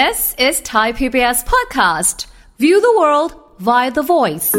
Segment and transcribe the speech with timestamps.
[0.00, 2.26] This is Thai PBS podcast.
[2.58, 3.30] View the world
[3.68, 4.50] via the voice.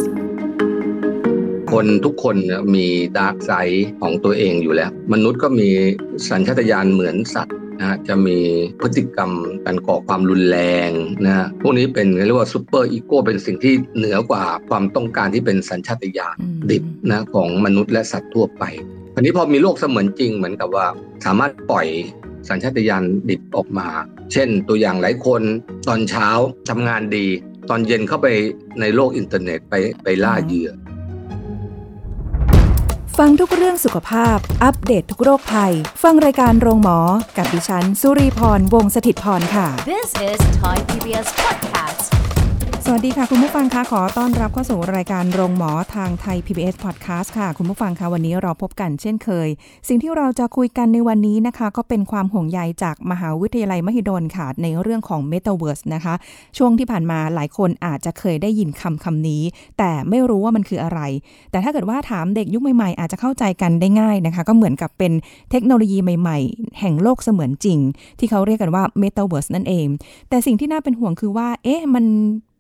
[1.71, 5.69] คนทุกคนเนี่ยมี dark side ของตัวเองอยู่แล้ว มนุษย์ก็มี
[6.29, 8.37] สัญชาตญาณเหมือนสัตว์นะฮะจะมี
[8.81, 9.31] พฤติกรรม
[9.65, 10.59] การก่อความรุนแร
[10.89, 10.91] ง
[11.25, 18.63] นะฮะพวกนี้เป็นเรียกว่า superego เป็นสิ่งที่เหนือกว่าความต้องการที่เป็นสัญชาตญาณอืมดิบนะของมนุษย์และสัตว์ทั่วไป
[19.15, 20.88] อันนี้พอมีโลกเสมือนจริงเหมือนกับว่า
[21.25, 21.88] สามารถปล่อย
[22.49, 23.89] สัญชาตญาณดิบออกมา
[24.32, 25.42] เช่นตัวอย่างหลายคน
[25.88, 26.28] ตอนเช้า
[26.70, 27.28] ทำงานดี
[27.70, 28.28] ตอนเย็นเข้าไป
[28.79, 30.70] ในโลกอินเทอร์เน็ตไปไปล่าเหยื่อ
[33.17, 37.00] ฟังทุกเรื่องสุขภาพ อัปเดตทุกโรคภัย ฟังรายการโรงหมอ
[37.38, 41.75] กับดิฉัน สุรีพร วงศิตพรค่ะ This is Thai PBS podcast.
[42.88, 49.48] สวัสดีค่ะ คุณผู้ฟังคะขอต้อนรับเข้าสู่รายการโรงหมอทางไทย PBS Podcast ค่ะ คุณผู้ฟังคะวันนี้เราพบกันเช่นเคย
[49.88, 56.14] สิ่งที่เราจะคุยกันในวันนี้นะคะ ก็เป็นความห่วงใยจากมหาวิทยาลัยมหิดลค่ะ ในเรื่องของ Metaverse นะคะ
[56.58, 59.42] ช่วงที่ผ่านมาหลายคนอาจจะเคยได้ยินคำคำนี้
[59.77, 60.99] แต่ไม่รู้ว่ามันคืออะไร
[61.52, 65.14] แต่ถ้าเกิดว่าถามเด็กยุคใหม่ๆ อาจจะเข้าใจกันได้ง่ายนะคะ ก็เหมือนกับเป็น
[65.52, 67.80] เทคโนโลยีใหม่ ๆ แห่งโลกเสมือนจริง
[68.20, 69.88] ที่เขาเรียกกันว่า Metaverse นั่นเอง
[70.30, 72.05] แต่สิ่งที่น่าเป็นห่วงคือว่าเอ๊ะมัน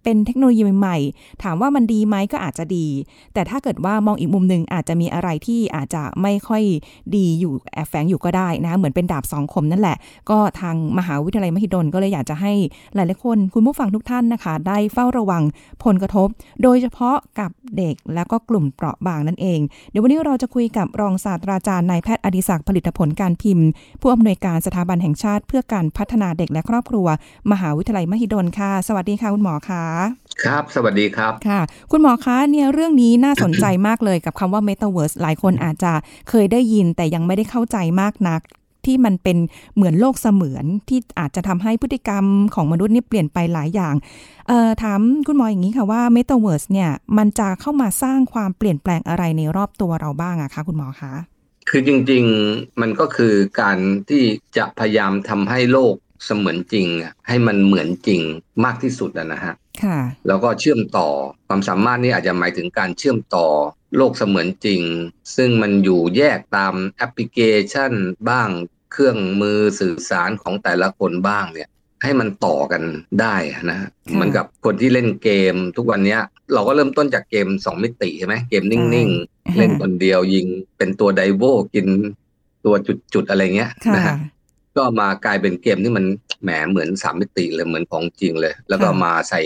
[0.05, 2.87] เป็นเทคโนโลยีใหม่ๆ ถามว่ามันดีไหมก็อาจจะดี
[3.33, 6.63] แต่ถ้าเกิดว่ามองอีกมุมหนึ่งอาจจะมีอะไรที่อาจจะไม่ค่อย
[7.15, 9.97] ดีอยู่แอบแฝงอยู่ก็ได้นะ เหมือนเป็นดาบสองคมนั่นแหละ
[10.29, 12.53] ก็ทางมหาวิทยาลัยมหิดลก็เลยอยากจะให้
[12.95, 15.43] หลายๆคน คุณผู้ฟังทุกท่านนะคะ ได้เฝ้าระวัง
[15.83, 16.27] ผลกระทบ
[16.63, 23.67] โดยเฉพาะกับเด็กและก็กลุ่มเปราะบางนั่นเอง เดี๋ยววันนี้เราจะคุยกับรองศาสตราจารย์นายแพทย์อดิศักดิ์ผลิตผลการพิมพ์
[24.01, 27.07] ผู้อำนวยการสถาบันแห่งชาติ เพื่อการพัฒนาเด็กและครอบครัว
[27.51, 29.85] มหาวิทยาลัยมหิดลค่ะ สวัสดีค่ะคุณหมอค่ะ
[30.43, 35.93] ครับ สวัสดีครับ ค่ะ คุณหมอคะ เนี่ยเรื่องนี้น่าสนใจมากเลยกับคำว่า Metaverse หลายคนอาจจะ
[36.29, 38.41] เคยได้ยินแต่ยังไม่ได้เข้าใจมากนัก
[38.85, 39.37] ที่มันเป็น
[39.75, 43.95] เหมือนโลกเสมือนที่อาจจะทำให้พฤติกรรมของมนุษย์นี่เปลี่ยนไปหลายอย่าง
[44.47, 51.13] เอ่อถามคุณหมออย่างนี้ค่ะว่า Metaverse เนี่ยมันจะเข้ามาสร้างความเปลี่ยนแปลงอะไรในรอบตัวเราบ้างอะคะคุณหมอคะ
[51.69, 53.77] คือจริงๆมันก็คือการ
[54.09, 54.23] ที่
[54.57, 55.95] จะพยายามทำให้โลก
[56.25, 58.21] เสมือนจริงอะให้มันเหมือนจริง
[58.65, 61.09] มากที่สุดอะนะฮะค่ะแล้วก็เชื่อมต่อ
[61.47, 63.47] ความสามารถนี้อาจจะหมายถึงการเชื่อมต่อ
[63.97, 64.81] โลกเสมือนจริง
[65.35, 67.39] ซึ่งมันอยู่แยกตามแอปพลิเค
[67.71, 67.91] ชัน
[68.29, 68.49] บ้าง
[68.91, 71.69] เครื่องมือสื่อสารของแต่ละคนบ้างเนี่ย
[72.03, 72.83] ให้มันต่อกัน
[73.21, 73.35] ได้
[73.69, 76.21] นะฮะค่ะเหมือนกับคนที่เล่นเกมทุกวันเนี้ย
[76.53, 81.43] เราก็เริ่มต้นจากเกมสองมิติใช่ไหมเกมนิ่งๆ เล่นคนเดียวยิงเป็นตัวไดโว
[81.73, 81.87] กิน
[82.65, 82.75] ตัว
[83.13, 84.15] จุดๆ อะไรเงี้ยค่ะนะฮะ
[84.77, 86.05] ก็มากลายเป็นเกมที่มัน
[86.43, 89.41] แหมเหมือนสามมิติเลยเหมือนของจริงเลย แล้วก็ค่ะมาใส่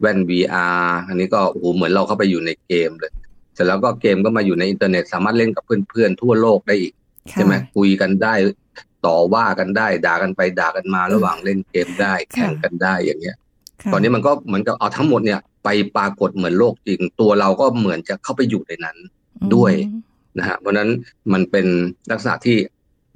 [0.00, 3.12] แว่น VR อันนี้ก็โอ้โหเหมือนเราเข้าไปอยู่ในเกมเลย
[3.54, 6.92] เสร็จแล้วก็เกมก็มาอยู่ในอินเทอร์เน็ตสามารถเล่นกับเพื่อนๆทั่วโลกได้อีก
[7.32, 8.34] ค่ะใช่ไหมคุยกันได้
[9.06, 13.36] ต่อว่ากันได้ ด่ากันไปด่ากันมาระหว่างเล่นเกมได้ แข่งกันได้อย่างเงี้ย
[13.82, 18.96] ค่ะตอนนี้มันก็เหมือนกับเอาทั้งหมดเนี่ย ไปปรากฏเหมือนโลกจริง ตัวเราก็เหมือนจะเข้าไปอยู่ในนั้น
[19.54, 20.00] ด้วยอืม
[20.38, 20.90] นะฮะเพราะฉะนั้น
[21.32, 21.66] มันเป็น
[22.10, 22.56] ลักษณะที่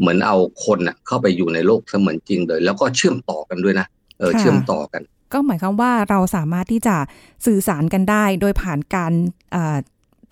[0.00, 3.86] เหมือนเอาคนน่ะเข้าไปอยู่ในโลกเสมือนจริงเลย แล้วก็เชื่อมต่อกันด้วยนะ
[4.18, 5.02] เออค่ะเชื่อมต่อกัน
[5.32, 6.96] ก็หมายความว่าเราสามารถที่จะ
[7.46, 9.12] สื่อสารกันได้โดยผ่านการ
[9.52, 9.76] เอ่อ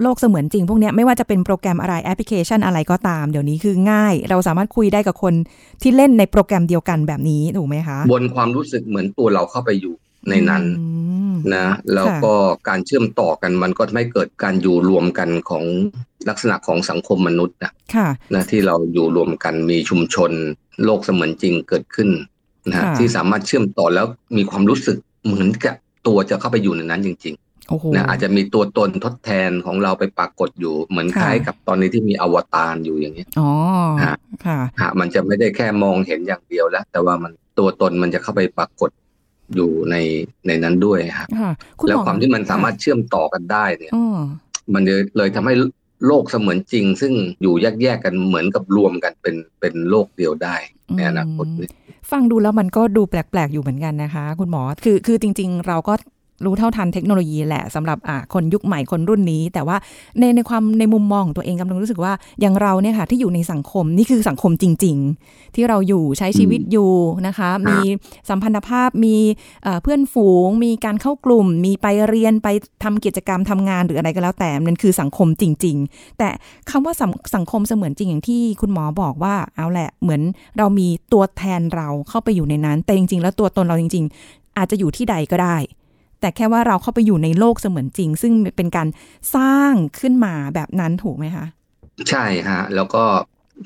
[0.03, 5.35] โลกเสมือนจริงพวกเนี้ยไม่ว่าจะเป็นโปรแกรมอะไรแอปพลิเคชันอะไรก็ตาม เดี๋ยวนี้คือง่าย เราสามารถคุยได้กับคน
[5.83, 9.95] ที่เล่นในโปรแกรมเดียวกันแบบนี้ถูกไหมคะบนความรู้สึกเหมือนตัวเราเข้าไปอยู่
[10.29, 10.87] ในนั้นอื
[11.33, 12.35] มนะแล้วก็
[12.69, 15.65] การเชื่อมต่อกันมันก็ทำให้เกิดการอยู่รวมกันของ
[16.29, 20.31] ลักษณะของสังคมมนุษย์นะค่ะนะที่เราอยู่รวมกันมีชุมชน
[20.85, 22.09] โลกเสมือนจริงเกิดขึ้น
[22.69, 24.07] นะฮะค่ะที่สามารถเชื่อมต่อแล้ว
[24.37, 24.97] มีความรู้สึก
[25.27, 25.75] เหมือนกับ
[26.07, 33.51] ตัวจะเข้าไปอยู่ในนั้นจริงๆโอ้โหนะอาจจะมีตัวตนทดแทนของเราไปปรากฏอยู่เหมือนค่ะคล้ายกับตอนนี้ที่มีอวตารอยู่อย่างนี้ยอ๋อ
[34.05, 38.91] ฮะค่ะฮะมันจะไม่ได้แค่มองเห็นอย่างเดียวแล้ว แต่ว่ามันตัวตนมันจะเข้าไปปรากฏ
[39.55, 39.97] อยู่ใน
[40.47, 44.19] ในนั้นด้วยฮะค่ะคุณหแล้วมอความที่มันสามารถเชื่อมต่อกันได้เนี่ยอ๋อ
[44.75, 45.55] มันเลยเลยทำให้
[46.07, 50.57] โลกเสมือนจริง ซึ่งอยู่แยกๆกันเหมือนกับรวมกันเป็นเป็นโลกเดียวได้
[50.97, 51.71] ในอนาคตนี้
[52.11, 55.95] ฟังดูแล้วมันก็ดูแปลกๆอยู่เหมือนกันนะคะ คุณหมอคือคือจริง ๆ เราก็
[56.45, 59.77] รู้เท่าทันเทคโนโลยีแหละสำหรับอ่าคนยุคใหม่คนรุ่นนี้ แต่ว่า
[60.19, 64.97] ในในความในมุมมองของตัวเองกำลังรู้สึกว่าอย่างเราเนี่ยค่ะ ที่อยู่ในสังคมนี่คือสังคมจริง
[65.27, 66.93] ๆ ที่เราอยู่ใช้ชีวิตอยู่
[67.27, 67.79] นะคะ มี
[68.29, 69.17] สัมพันธภาพมี
[69.83, 72.49] เพื่อนฝูง มีการเข้ากลุ่ม มีไปเรียนไป
[72.85, 76.29] ทำกิจกรรมทำงานหรืออะไรก็แล้วแต่มันคือสังคมจริง ๆ แต่
[76.71, 77.03] คำว่าส
[77.35, 80.21] สังคมเสมือนจริงอย่างที่คุณหมอบอกว่าเอาแหละเหมือน
[80.59, 85.57] เรามีตัวแทนเราเข้าไปอยู่ในนั้น แต่จริง ๆ แล้วตัวตนเราจริง ๆ อาจจะอยู่ที่ใดก็ได้
[86.21, 88.89] แต่แค่ว่าเราเข้าไปอยู่ในโลกเสมือนจริง ซึ่งเป็นการ
[89.37, 91.47] สร้างขึ้นมาแบบนั้นถูกไหมคะ
[92.11, 93.05] ใช่ฮะ แล้วก็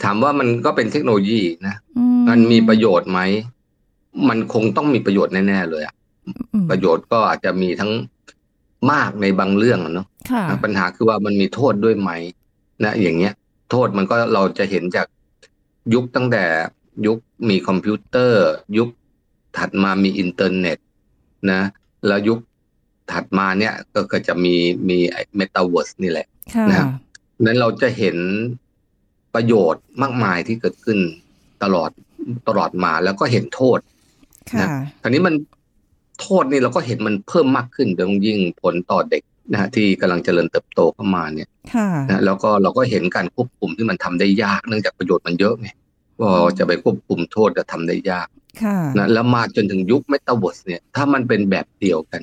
[0.02, 3.20] ถามว่ามันก็เป็นเทคโนโลยีนะอืมันมีประโยชน์ไหม
[4.28, 5.94] มันคงต้องมีประโยชน์แน่ๆเลยอะ
[6.52, 7.92] อืมประโยชน์ก็อาจจะมีทั้ง
[8.92, 12.10] มากในบางเรื่องอะเนาะค่ะปัญหาคือว่ามันมีโทษด้วยไหม
[12.84, 13.32] นะอย่างเงี้ย
[13.70, 15.06] โทษมันก็เราจะเห็นจาก
[15.94, 16.44] ยุคตั้งแต่
[17.06, 18.44] ยุคมีคอมพิวเตอร์
[18.78, 18.88] ยุค
[19.56, 20.78] ถัดมามีอินเทอร์เน็ต
[21.52, 21.62] นะ
[22.06, 22.38] แล้วยุค
[23.12, 24.54] ถัดมาเนี่ยก็ก็จะมี
[24.88, 24.98] มี
[25.36, 26.88] เมตาเวิร์สนี่แหละค่ะนะครับ
[27.44, 28.16] นั้นเราจะเห็น
[29.34, 30.98] ประโยชน์มากมายที่เกิดขึ้น
[31.62, 31.90] ตลอด
[32.48, 33.78] ตลอดมาแล้วก็เห็นโทษ
[34.52, 34.66] ค่ะ
[35.02, 35.34] คราวนี้มัน
[36.20, 39.22] โทษนี่เราก็เห็นมันเพิ่มมากขึ้นโดยเฉพาะยิ่งผลต่อเด็ก
[39.52, 45.68] นะฮะที่กำลังเจริญเติบโตเข้ามาเนี่ยค่ะนะแล้วก็เราก็เห็นการควบคุมที่มันทำได้ยากเนื่องจากประโยชน์มันเยอะไง
[46.22, 48.28] ก็จะไปควบคุมโทษจะทำได้ยาก
[48.62, 52.22] ค่ะนะแล้วมาจนถึงยุคเมตาเวิร์สเนี่ย ถ้ามันเป็นแบบเดียวกัน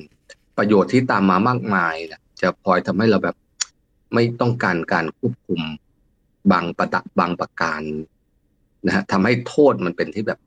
[0.56, 3.36] ประโยชน์ที่ตามมามากมายนะจะพลอยทำให้เราแบบ
[4.14, 5.60] ไม่ต้องการการควบคุม
[6.52, 7.82] บางประตะบางประการ
[8.86, 10.38] นะฮะทำให้โทษมันเป็นที่แบบ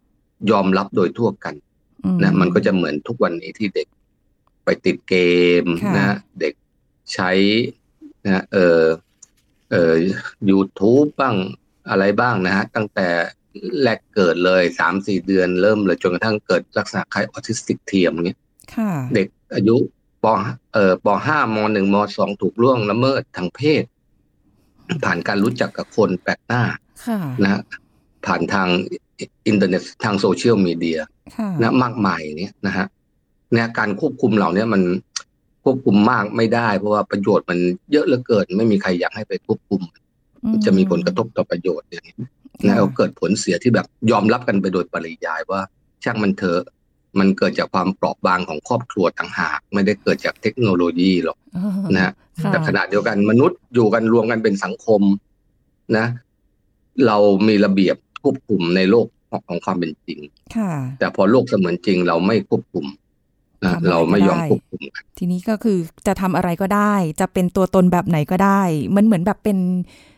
[0.51, 1.55] ยอมรับโดยทั่วกัน
[2.03, 3.87] อืนะมันก็จะเหมือนทุกวันนี้ที่เด็ก
[4.63, 5.15] ไปติดเก
[5.63, 6.53] มค่ะนะเด็ก
[7.13, 7.31] ใช้
[8.25, 8.81] นะเออ
[9.71, 9.93] เออ
[10.49, 11.35] YouTube บ้าง
[11.89, 13.07] อะไรบ้างนะฮะตั้งแต่
[13.83, 18.39] แรกเกิดเลยสามสี่เดือนเริ่มเลยจนกระทั่งเกิดลักษณะคล้ายออทิสติกเทียมเนี้ย
[18.75, 19.75] ค่ะเด็กอายุ
[20.23, 20.25] ป
[20.73, 23.83] เอ่อปห้ามหนึ่งมสองถูกล่วงละเมิดทางเพศ
[25.05, 26.63] ผ่านการรู้จักกับคนแปลกหน้า
[27.05, 27.61] ค่ะนะฮะ
[28.25, 28.67] ผ่านทาง
[29.47, 30.99] อินเทอร์เน็ตทางโซเชียลมีเดีย
[31.35, 32.85] ค่ะนะมากมายเนี่ยนะฮะ
[33.53, 34.81] เนี่ยการควบคุมเหล่านี้มัน
[35.63, 37.59] ควบคุมมากไม่ได้ เพราะว่าประโยชน์มัน
[37.91, 39.81] เยอะเหลือเกิน ไม่มีใครอยากให้ไปควบคุม
[40.43, 42.31] อืจะมีผลกระทบต่อประโยชน์อย่างนี้นะ
[42.65, 45.61] แล้วเกิดผลเสียที่แบบยอมรับกันไปโดยปริยายว่า
[46.03, 46.61] ช่างมันเถอะ
[47.19, 55.01] มันเกิดจากความเปราะบางของครอบครัวต่างหาก ไม่ได้เกิดจากเทคโนโลยีหรอกเออนะฮะค่ะแต่ขณะเดียวกันมนุษย์อยู่กันรวมกันเป็นสังคม
[55.97, 56.05] นะ
[57.07, 57.17] เรา
[57.47, 59.05] มีระเบียบควบคุมในโลก
[59.49, 60.19] ของความเป็นจริง
[60.55, 62.85] ค่ะแต่พอโลกเสมือนจริงเราไม่ควบคุม
[63.63, 65.77] นะทำอะไรเราไม่ยอมก็ได้ควบคุมกันทีนี้ก็คือ
[66.07, 68.61] จะทำอะไรก็ได้ จะเป็นตัวตนแบบไหนก็ได้
[68.95, 70.12] มันเหมือนแบบเป็นเอ่อ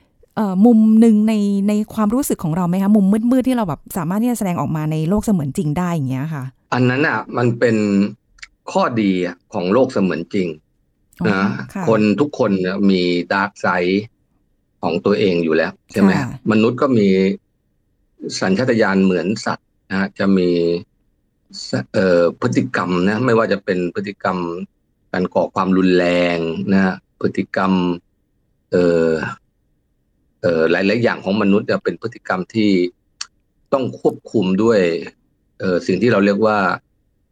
[0.65, 1.33] มุมหนึ่งใน
[1.67, 6.43] ในความรู้สึกของเราไหมคะ มุมมืดๆที่เราแบบสามารถที่จะแสดงออกมาในโลกเสมือนจริงได้อย่างเงี้ยค่ะ
[6.73, 7.75] อันนั้นอะมันเป็น
[8.71, 10.47] ข้อดีอะของโลกเสมือนจริง
[11.21, 11.43] อ๋อนะ
[11.73, 13.01] ค่ะคนทุกคนเนี่ยมี
[13.33, 14.05] ดาร์กไซด์
[14.81, 17.07] ของตัวเองอยู่แล้วใช่ไหมค่ะมนุษย์ก็มี
[18.39, 20.49] สัญชาตญาณเหมือนสัตว์นะฮะจะมี
[21.69, 24.37] สเอ่อพฤติกรรมนะไม่ว่าจะเป็นพฤติกรรม
[25.11, 26.05] การก่อความรุนแร
[26.35, 26.37] ง
[26.73, 27.71] นะฮะพฤติกรรม
[28.71, 29.44] เอ่อเอ่อ
[30.71, 32.71] หลาย ๆ อย่างของมนุษย์จะเป็นพฤติกรรมที่
[33.73, 34.79] ต้องควบคุมด้วย
[35.59, 36.57] เอ่อสิ่งที่เราเรียกว่า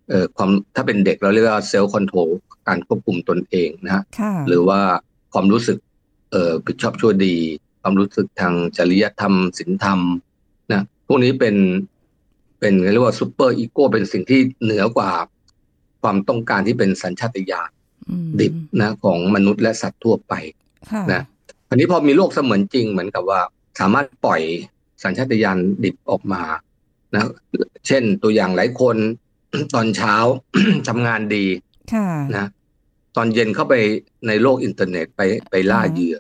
[0.10, 2.30] เอ่อความถ้าเป็นเด็กเราเรียกว่า self-control
[2.68, 4.80] การควบคุมตนเองนะฮะค่ะหรือว่า
[5.34, 5.78] ความรู้สึก
[6.32, 7.36] เอ่อผิดชอบชั่วดี
[7.82, 10.00] ความรู้สึกทางจริยธรรมศีลธรรม
[10.72, 11.56] นะพวกนี้เป็น
[12.60, 15.12] เป็นเรียกว่า superego เป็นสิ่งที่เหนือกว่า
[16.02, 17.72] ความต้องการที่เป็นสัญชาตญาณ
[18.10, 20.34] อืมดิบนะของมนุษย์และสัตว์ทั่วไป
[20.92, 21.22] ค่ะนะ
[21.74, 23.42] อันนี้พอมีโลกเสมือนจริงเหมือนกับว่า
[23.80, 24.42] สามารถปล่อย
[25.04, 26.44] สัญชาตญาณดิบออกมา
[27.14, 27.30] นะ
[27.88, 28.96] เช่นตัวอย่างหลายคน
[29.74, 30.16] ตอนเช้า
[30.88, 31.46] ทำงานดี
[31.94, 32.48] ค่ะนะ
[33.16, 33.74] ตอนเย็นเข้าไป
[34.28, 36.18] ในโลกอินเทอร์เน็ตไปไปล่าเหยื่อ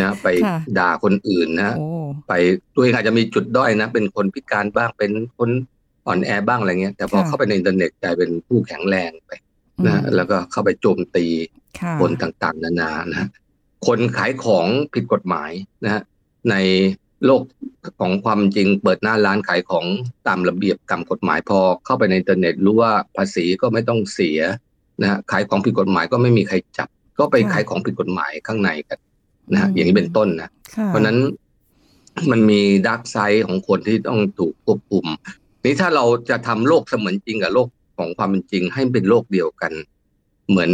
[0.00, 1.86] นะไปค่ะด่าคนอื่นนะโอ้
[2.28, 2.32] ไป
[2.74, 5.50] ตัวเองอาจจะมีจุดด้อยนะ เป็นคนพิการบ้างเป็นคน
[6.06, 9.30] อ่อนแอบ้างอะไรเงี้ย แต่พอเข้าไปในอินเทอร์เน็ตกลายเป็นผู้แข็งแรงไป
[9.86, 11.26] นะอืมแล้วก็เข้าไปโจมตี
[11.80, 13.28] ค่ะคนต่างๆ นานานะฮะ
[13.86, 15.50] คนขายของผิดกฎหมาย
[15.84, 16.02] นะฮะ
[16.50, 16.54] ใน
[17.24, 17.42] โลก
[18.00, 19.86] ของความจริงเปิดหน้าร้านขายของ
[20.28, 24.38] ตามระเบียบตามกฎหมายพอเข้าไปในอินเทอร์เน็ตรู้ว่าภาษีก็ไม่ต้องเสีย
[25.00, 28.98] นะฮะขายของผิดกฎหมายก็ไม่มีใครจับ ก็ไปขายของผิดกฎหมายข้างในกัน
[29.52, 31.18] นะฮะอย่างนี้เป็นต้นนะค่ะเพราะฉะนั้น
[32.30, 35.06] มันมี dark side ของคนที่ต้องถูกควบคุม
[35.64, 37.68] นี้ถ้าเราจะทำโลกเสมือนจริงกับโลก
[37.98, 39.72] ของความเป็นจริงให้เป็นโลกเดียวกัน
[40.48, 40.70] เหมือน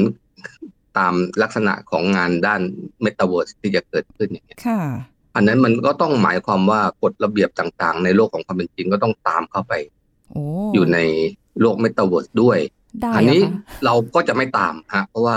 [0.99, 2.62] ตามลักษณะของงานด้าน
[3.02, 4.80] เมตาเวิร์สที่จะเกิดขึ้นอย่างเงี้ยค่ะ
[5.34, 9.72] อันนั้นมันก็ต้องหมายความว่ากฎระเบียบต่างๆ ในโลกของความเป็นจริงก็ต้องตามเข้าไป
[10.30, 10.42] โอ้
[10.75, 10.99] อยู่ใน
[11.61, 12.58] โลกเมตาเวิร์สด้วย
[13.00, 15.37] ได้อันนี้เหรอคะเราก็จะไม่ตามฮะเพราะว่า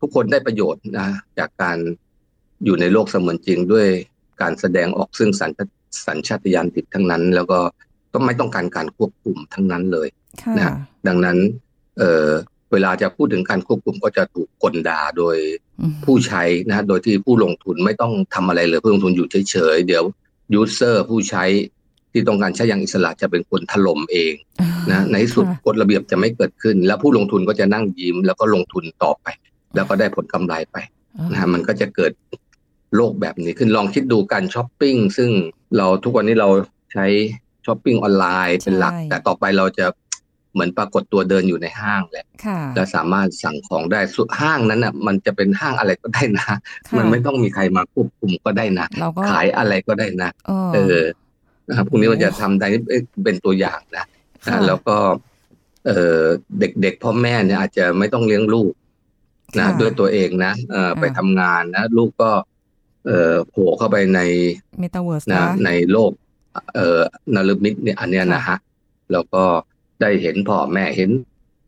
[0.00, 1.78] ทุกคนได้ประโยชน์นะจากการ
[2.64, 3.86] อยู่ในโลกเสมือนจริงด้วย
[4.42, 5.64] การแสดงออกซึ่งสัญชา
[6.06, 7.58] สัญชาตญาณดิบทั้งนั้น แล้วก็
[8.12, 10.08] ก็ไม่ต้องการการควบคุมทั้งนั้นเลย
[10.42, 10.74] ค่ะนะ
[11.08, 11.36] ดังนั้น
[11.98, 12.30] เออ
[12.72, 15.36] เวลาจะพูดถึงการควบคุมก็จะถูกกลด่าโดย
[15.80, 20.04] อืมผู้ใช้นะโดยที่ผู้ลงทุนไม่ต้องทำอะไรเลยผู้ลงทุนอยู่เฉยๆเดี๋ยว
[20.54, 21.44] ยูเซอร์ผู้ใช้
[22.12, 24.32] ที่ต้องการใช้อย่างอิสระจะเป็นคนถล่มเอง
[24.90, 29.26] นะในที่สุดค่ะกฎระเบียบจะไม่เกิดขึ้น แล้วผู้ลงทุนก็จะนั่งยิ้มแล้วก็ลงทุนต่อไป
[29.74, 30.76] แล้วก็ได้ผลกำไรไป
[31.30, 32.12] นะฮะมันก็จะเกิด
[32.96, 35.30] โลกแบบนี้ขึ้นลองคิดดูการช้อปปิ้งซึ่ง
[35.76, 36.48] เราทุกวันนี้เรา
[36.92, 37.06] ใช้
[37.66, 39.86] ช้อปปิ้งออนไลน์เป็นหลักใช่แต่ต่อไปเราจะ
[40.56, 46.56] เหมือนปรากฏตัวเดินอยู่ในห้างแหละค่ะและสามารถสั่งของได้สุดห้างนั้นน่ะมันจะเป็นห้างอะไรก็ได้นะค่ะ
[46.96, 51.04] มันไม่ต้องมีใครมาควบคุมก็ได้นะเราก็ขายอะไรก็ได้นะเออเออ
[51.68, 54.04] นะครับพวกนี้มันจะทำได้เอ้ยเป็นตัวอย่างนะ
[54.46, 54.96] ค่ะนะแล้วก็
[55.86, 56.20] เออ
[56.60, 58.72] เด็กๆพ่อแม่เนี่ยอาจจะไม่ต้องเลี้ยงลูก
[59.56, 62.30] นะค่ะด้วยตัวเองนะเออไปอ่าทำงานนะ ลูกก็
[63.06, 64.20] เออโผล่เข้าไปใน
[64.80, 66.10] เมตาเวิร์สนะนะในโลก
[66.74, 67.00] เอ่อ
[67.34, 68.58] นฤมิตเนี่ย อันเนี้ยนะฮะ
[69.12, 69.44] แล้วก็
[70.00, 71.10] ได้เห็นพ่อแม่เห็น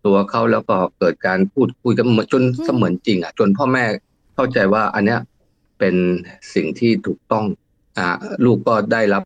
[0.07, 3.85] ตัวเขาแล้วก็เกิดการพูดคุยกันเหมือนจนเสมือนจริง อะ จนพ่อแม่
[4.35, 5.21] เข้าใจว่าอันเนี้ย
[5.79, 5.95] เป็น
[6.55, 7.45] สิ่งที่ถูกต้อง
[7.99, 8.07] อ่า
[8.45, 9.23] ลูกก็ได้รับ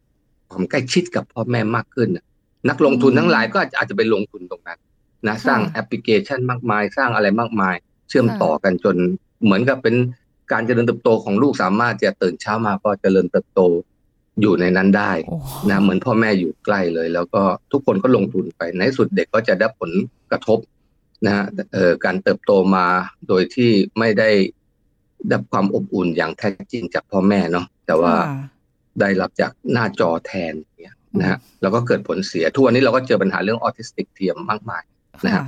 [0.50, 2.24] ความใกล้ชิดกับพ่อแม่มากขึ้นน่ะ
[2.68, 4.78] นักลงทุนทั้งหลายก็อาจจะไปลงทุนตรงนั้น
[5.26, 7.74] นะสร้างแอปพลิเคชันมากมาย สร้างอะไรมากมาย
[8.08, 8.96] เชื่อมต่อกันจน
[9.44, 9.96] เหมือนกับเป็น
[10.52, 13.60] การเจริญเติบโตของลูกสามารถจะตื่นเช้ามาก็เจริญเติบโต
[14.40, 15.36] อยู่ในนั้นได้โอ้
[15.70, 19.90] นะเหมือนพ่อแม่อยู่ใกล้เลย แล้วก็ทุกคนก็ลงทุนไปในที่สุดเด็กก็จะได้ผล
[20.30, 20.58] กระทบ
[21.26, 22.86] นะฮะเอ่อการเติบโตมา
[23.28, 24.30] โดยที่ไม่ได้
[25.28, 28.48] ได้รับความอบอุ่นอย่างแท้จริงจากพ่อแม่เนาะแต่ว่าค่ะ
[29.00, 34.82] ได้รับจากหน้าจอแทนเนี่ยนะฮะแล้วก็เกิดผลเสียทุกวันนี้เราก็เจอปัญหาเรื่องออทิสติกเทียมมากมาย
[35.24, 35.44] นะฮะค่ะ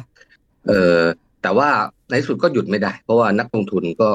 [0.68, 1.00] เออ
[1.42, 1.68] แต่ว่า
[2.08, 4.08] ในที่สุดก็หยุดไม่ได้ เพราะว่านักลงทุนก็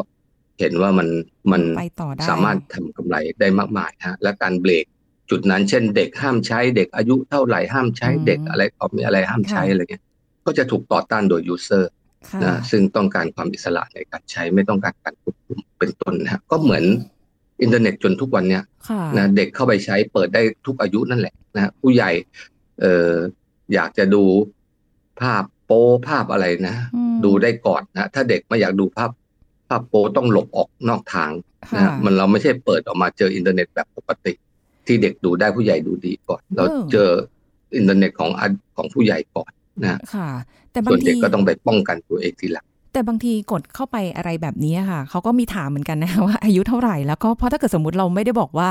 [0.60, 1.08] เห็นว่ามัน
[1.51, 4.86] มันไปต่อได้สามารถทำกำไรได้มากมายฮะและการเบรก
[5.30, 10.04] จุดนั้นเช่นเด็กห้ามใช้เด็กอายุเท่าไหร่ห้ามใช้อืมเด็กอะไรออกมีอะไรห้ามใช้ค่ะอะไรเงี้ย
[10.46, 11.91] ก็จะถูกต่อต้านโดย user
[12.30, 16.84] ค่ะนะซึ่งต้องการความอิสระในการใช้ไม่ต้องการการควบคุมเป็นต้นนะฮะก็เหมือน
[17.62, 22.12] อินเทอร์เน็ตจนทุกวันเนี้ยค่ะนะเด็กเข้าไปใช้เปิดได้ทุกอายุนั่นแหละนะฮะผู้ใหญ่
[22.80, 23.13] เอ่อ
[23.74, 24.24] อยากจะดู
[25.22, 29.10] ภาพโป๊ภาพอะไรนะอืมดูได้ก่อนนะถ้าเด็กไม่อยากดูภาพ
[29.69, 31.31] ภาพโป๊ต้องหลบออกนอกทาง
[31.63, 34.33] นะค่ะฮะมันเราไม่ใช่เปิดออกมาเจออินเทอร์เน็ตแบบปกติ
[34.85, 37.09] ที่เด็กดูได้ผู้ใหญ่ดูดีก่อน เราเออเจอ
[37.75, 39.51] อินเทอร์เน็ตของอันของผู้ใหญ่ก่อน
[39.83, 40.29] นะค่ะ
[40.71, 48.69] แต่บางส่วนทีเด็กก็ต้องไปป้องกันตัวเองทีหลังแต่บางทีกดเข้าไปอะไรแบบนี้ค่ะเขาก็มีถามเหมือนกันนะว่าอายุเท่าไหร่แล้วก็เพราะถ้าเกิดสมมติเราไม่ได้บอกว่า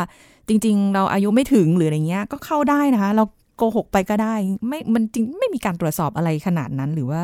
[0.49, 3.25] จริง ๆ เราอายุไม่ถึงหรืออะไรเงี้ย ก็เข้าได้นะคะ เรา
[3.57, 4.35] โกหกไปก็ได้
[4.69, 7.21] ไม่มันจริงไม่มีการตรวจสอบอะไรขนาดนั้นหรือว่า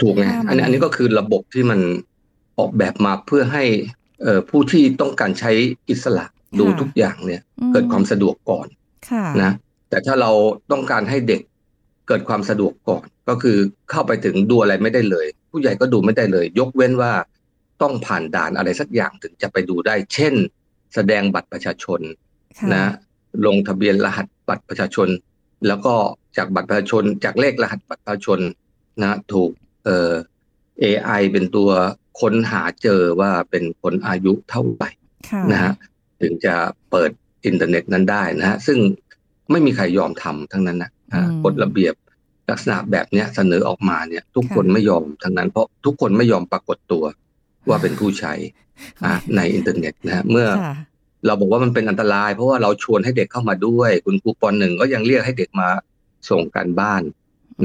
[0.00, 1.80] ถูกไงห้ามอันนี้อะไรอันนี้ก็คือระบบที่มัน
[2.58, 3.64] ออกแบบมาเพื่อให้
[4.22, 5.52] เอ่อผู้ที่ต้องการใช้
[5.90, 6.24] อิสระ
[6.58, 8.66] ดูทุกอย่างเนี่ยอืมเกิดความสะดวกก่อน
[9.08, 9.52] ค่ะนะ
[9.88, 10.30] แต่ถ้าเรา
[10.72, 11.42] ต้องการให้เด็ก
[12.08, 13.56] เกิดความสะดวกก่อน ก็คือ
[13.90, 17.12] เข้าไปถึงดูอะไรไม่ได้เลย ผู้ใหญ่ก็ดูไม่ได้เลย ยกเว้นว่า
[17.82, 20.34] ต้องผ่านด่านอะไรสักอย่างถึงจะไปดูได้ เช่น
[20.94, 22.00] แสดงบัตรประชาชน
[22.58, 22.92] ค่ะนะ
[23.46, 25.08] ลงทะเบียนรหัสบัตรประชาชน
[25.66, 25.94] แล้วก็
[26.36, 28.38] จากบัตรประชาชน จากเลขรหัสบัตรประชาชน
[29.02, 29.50] นะถูก
[29.84, 30.12] เอ่อ
[30.82, 31.70] AI เป็นตัว
[32.20, 34.90] ค้นหาเจอว่าเป็นคนอายุเท่าไหร่
[35.30, 35.72] ค่ะนะฮะ
[36.20, 36.54] ถึงจะ
[36.90, 37.10] เปิด
[37.46, 38.78] อินเทอร์เน็ตนั้นได้นะฮะซึ่ง
[39.50, 41.94] ไม่มีใครยอมทำทั้งนั้นนะอ่ากฎระเบียบ
[42.50, 47.04] ลักษณะแบบเนี้ยเสนอออกมาเนี่ย ทุกคนไม่ยอมทั้งนั้นเพราะทุกคนไม่ยอมปรากฏตัว
[47.68, 48.32] ว่าเป็นผู้ใช้
[49.04, 50.74] อ่าในอินเทอร์เน็ตนะฮะเมื่อค่ะ
[51.26, 55.68] เราบอกว่ามันเป็นอันตราย เพราะว่าเราชวนให้เด็กเข้ามาด้วย คุณครูปอหนึ่งก็ยังเรียกให้เด็กมา
[56.30, 57.02] ส่งการบ้าน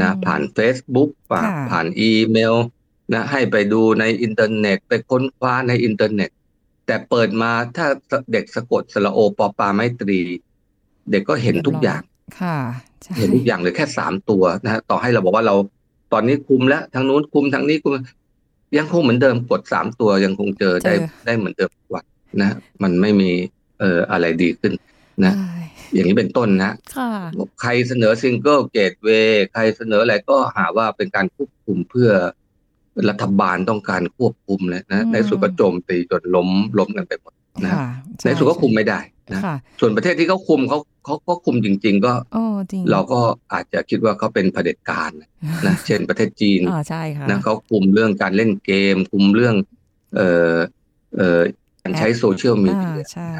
[0.02, 2.56] นะอืมผ่าน Facebook ผ่านค่ะผ่านอีเมล
[3.12, 6.30] นะให้ไปดูในอินเทอร์เน็ต ไปค้นคว้าในอินเทอร์เน็ต
[6.86, 7.88] แต่เปิดมาถ้า
[8.34, 10.20] เด็กสะกดสระโอปอปลาไม้ตรี
[11.12, 12.02] เด็กก็เห็นทุกอย่าง
[12.40, 12.58] ค่ะ
[13.04, 15.56] ใช่เห็นทุกอย่างเลยแค่สามตัวนะฮะต่อให้เราบอกว่าเรา
[16.14, 17.94] ตอนนี้คุมแล้วทางนู้นคุมทางนี้คุม
[18.78, 22.06] ยังคงเหมือนเดิมกดสามตัวยังคงเจอได้เจอได้เหมือนเดิมทุกวัน
[22.40, 23.32] นะฮะมันไม่มี
[23.80, 24.74] เอ่ออะไรดีขึ้น
[25.26, 25.54] นะใช่
[25.94, 27.12] อย่างนี้เป็นต้นนะค่ะ
[27.62, 32.12] ใครเสนอ single gateway ใครเสนออะไรก็หาว่าเป็นการควบคุมเพื่อ
[33.10, 37.34] รัฐบาลต้องการควบคุมเลยนะอืมในสุดก็โจมตีจนล้มล้มกันไปหมด
[37.64, 37.88] นะค่ะ
[38.26, 39.00] ในสุดก็คุมไม่ได้
[39.34, 43.20] นะค่ะส่วนประเทศที่เขาคุมเขาเขาก็คุมจริง ๆ ก็โอ้จริงเราก็
[43.54, 45.12] อาจจะคิดว่าเขาเป็นเผด็จการ
[45.66, 49.56] นะเช่นประเทศจีนอ่าใช่ค่ะนะเขาคุมเรื่องการเล่นเกม คุมเรื่อง
[50.16, 50.58] เอ่อ
[51.16, 51.40] เอ่อ
[51.84, 53.34] การใช้โซเชียลมีอ่าเดียใช่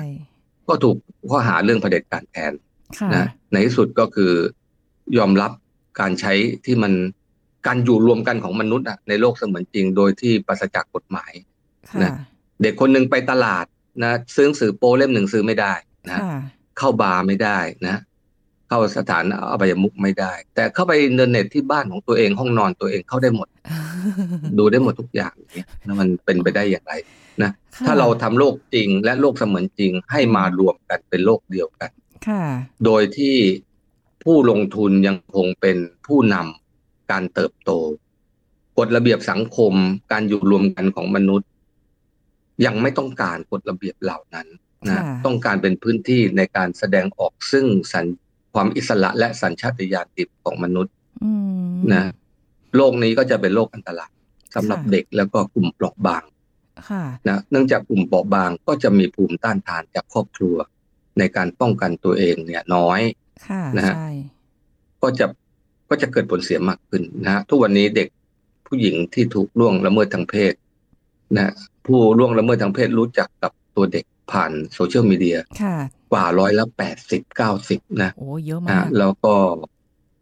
[0.68, 0.96] ก็ถูก
[1.30, 2.54] ข้อหาเรื่องเผด็จการแทน
[3.00, 4.32] ค่ะนะในที่สุดก็คือ
[5.18, 5.52] ยอมรับ
[6.00, 6.34] การใช้
[6.66, 6.94] ที่มัน
[7.68, 11.32] การอยู่รวมกันของมนุษย์อะในโลกเสมือนจริง โดยที่ปราศจากกฎหมาย
[11.90, 12.12] ค่ะนะ
[12.62, 13.66] เด็กคนหนึ่งไปตลาด
[14.04, 15.74] นะซื้อหนังสือโปเล่มหนึ่งซื้อไม่ได้
[16.08, 16.40] นะค่ะ
[16.78, 17.98] เข้าบาร์ไม่ได้นะ
[18.70, 23.48] เข้าสถานอบายมุขไม่ได้ แต่เข้าไปอินเทอร์เน็ตที่บ้านของตัวเองห้องนอนตัวเองเข้าได้หมด
[24.58, 26.94] ดูได้หมดทุกอย่างอย่างเงี้ยแล้วมันเป็นไปได้อย่างไร
[27.44, 31.92] นะค่ะถ้าเราทำโลกจริงและโลกเสมือนจริงให้มารวมกันเป็นโลกเดียวกัน
[32.28, 32.44] ค่ะ
[32.86, 33.36] โดยที่
[34.24, 35.78] ผู้ลงทุนยังคงเป็น
[36.08, 36.63] ผู้นำ
[37.12, 37.72] การเติบโต
[38.78, 39.74] กฎระเบียบสังคม
[40.12, 41.50] การอยู่รวมกันของมนุษย์
[42.66, 44.48] ยังไม่ต้องการกฎระเบียบเหล่านั้น
[44.88, 48.06] นะค่ะต้องการเป็นพื้นที่ในการแสดงออกซึ่งสัญ
[48.54, 50.94] ความอิสระและสัญชาตญาณดิบของมนุษย์
[51.24, 51.32] อื
[51.72, 52.12] มนะ
[52.76, 54.12] โรคนี้ก็จะเป็นโรคอันตราย
[54.56, 56.24] สำหรับค่ะเด็กแล้วก็กลุ่มเปราะบาง
[56.90, 60.56] ค่ะนะเนื่องจากกลุ่มเปราะบางก็จะมีภูมิต้านทานจากครอบครัว
[61.20, 63.02] ในการป้องกันตัวเองเนี่ยน้อย
[63.48, 64.10] ค่ะนะฮะใช่
[65.02, 65.26] ก็จะ
[65.94, 68.08] ก็จะเกิดผลเสียมากขึ้นนะฮะทุกวันนี้เด็ก
[68.68, 70.54] ผู้หญิงที่ถูกล่วงละเมิดทางเพศ
[71.38, 71.54] นะ
[71.86, 75.76] ผู้ล่วงละเมิดทางเพศรู้จักกับตัวเด็กผ่านโซเชียลมีเดียค่ะ
[76.12, 79.34] กว่าร้อยละแปดสิบเก้าสิบนะโอ้เยอะนะมากแล้วก็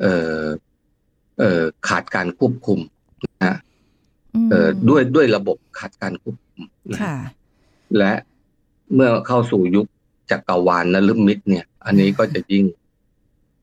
[0.01, 0.13] เอ่
[0.43, 0.45] อ
[1.39, 2.79] เอ่อขาดการควบคุม
[3.43, 3.55] นะ
[4.45, 6.61] มเอ่อด้วยด้วยระบบขาดการควบคุม
[6.91, 7.15] นะค่ะ
[7.97, 8.13] และ
[8.93, 9.85] เมื่อเข้าสู่ยุค
[10.31, 12.63] จักรวาลนฤมิตเนี่ย อันนี้ก็จะยิ่ง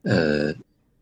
[0.06, 0.42] เอ่อ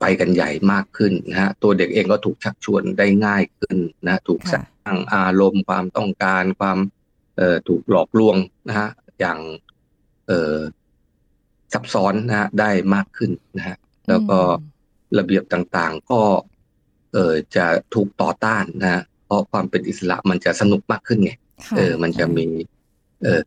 [0.00, 3.76] ไปกันใหญ่มากขึ้นนะฮะตัวเด็กเองก็ถูกชักชวนได้ง่ายขึ้น
[4.06, 6.78] นะถูกสค่ะร้างอารมณ์ความต้องการความ
[7.36, 8.36] เอ่อถูกหลอกลวง
[8.68, 8.88] นะฮะ
[9.20, 9.38] อย่าง
[10.26, 10.56] เอ่อ
[11.72, 13.76] ซับซ้อนนะฮะได้มากขึ้นนะฮะ
[14.08, 14.74] แล้วก็อืม
[15.18, 16.20] ระเบียบต่างๆ ก็
[17.12, 21.32] เออจะถูกต่อต้านนะฮะเพราะความเป็นอิสระมันจะสนุกมากขึ้นไง
[21.66, 22.75] ค่ะเออมันจะมีเอ่อ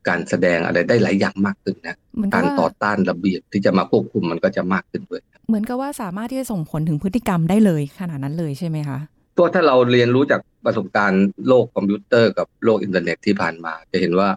[0.08, 9.00] การแสดงอะไรได้หลายอย่างมากขึ้นนะเหมือนกับการต่อว่าต้านระเบียบที่จะมาควบคุมมันก็จะมากขึ้นด้วย เหมือนกับว่าสามารถที่จะส่งผลถึงพฤติกรรมได้เลยขนาดนั้นเลยใช่ไหมคะ
[9.38, 14.30] ตัวถ้าเราเรียนรู้จากประสบการณ์โลกคอมพิวเตอร์กับโลกอินเทอร์เน็ตที่ผ่านมา จะเห็นว่า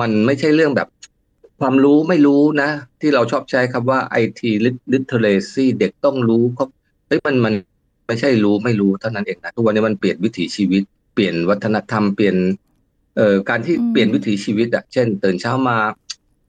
[0.00, 0.88] มันไม่ใช่เรื่องแบบ
[1.60, 4.40] ความรู้ไม่รู้นะ ที่เราชอบใช้คำว่า IT
[4.92, 6.66] literacy เด็กต้องรู้เขา
[7.08, 7.54] เฮ้ยมันมัน
[8.06, 10.82] ไม่ใช่รู้ไม่รู้เท่านั้นเองนะทุกวันนี้มันเปลี่ยนวิถีชีวิต
[11.14, 12.36] เปลี่ยนวัฒนธรรมเปลี่ยน
[13.16, 15.78] เอ่อการที่อืมเปลี่ยนวิถีชีวิตอะเช่น ตื่นเช้ามา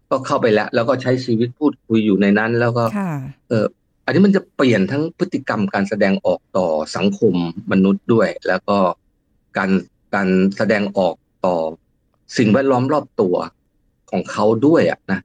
[0.10, 3.12] ก็เข้าไปแล้ว แล้วก็ใช้ชีวิตพูดคุยอยู่ในนั้น แล้วก็ค่ะ
[3.50, 3.66] เออ
[4.06, 7.36] อันนี้มันจะเปลี่ยนทั้งพฤติกรรมการแสดงออกต่อสังคม
[7.72, 8.78] มนุษย์ด้วย แล้วก็
[9.58, 9.70] การ
[10.16, 11.16] การแสดงออก
[11.46, 11.56] ต่อ
[12.38, 13.36] สิ่งแวดล้อมรอบตัว
[14.12, 15.20] ของเขาด้วยอะนะ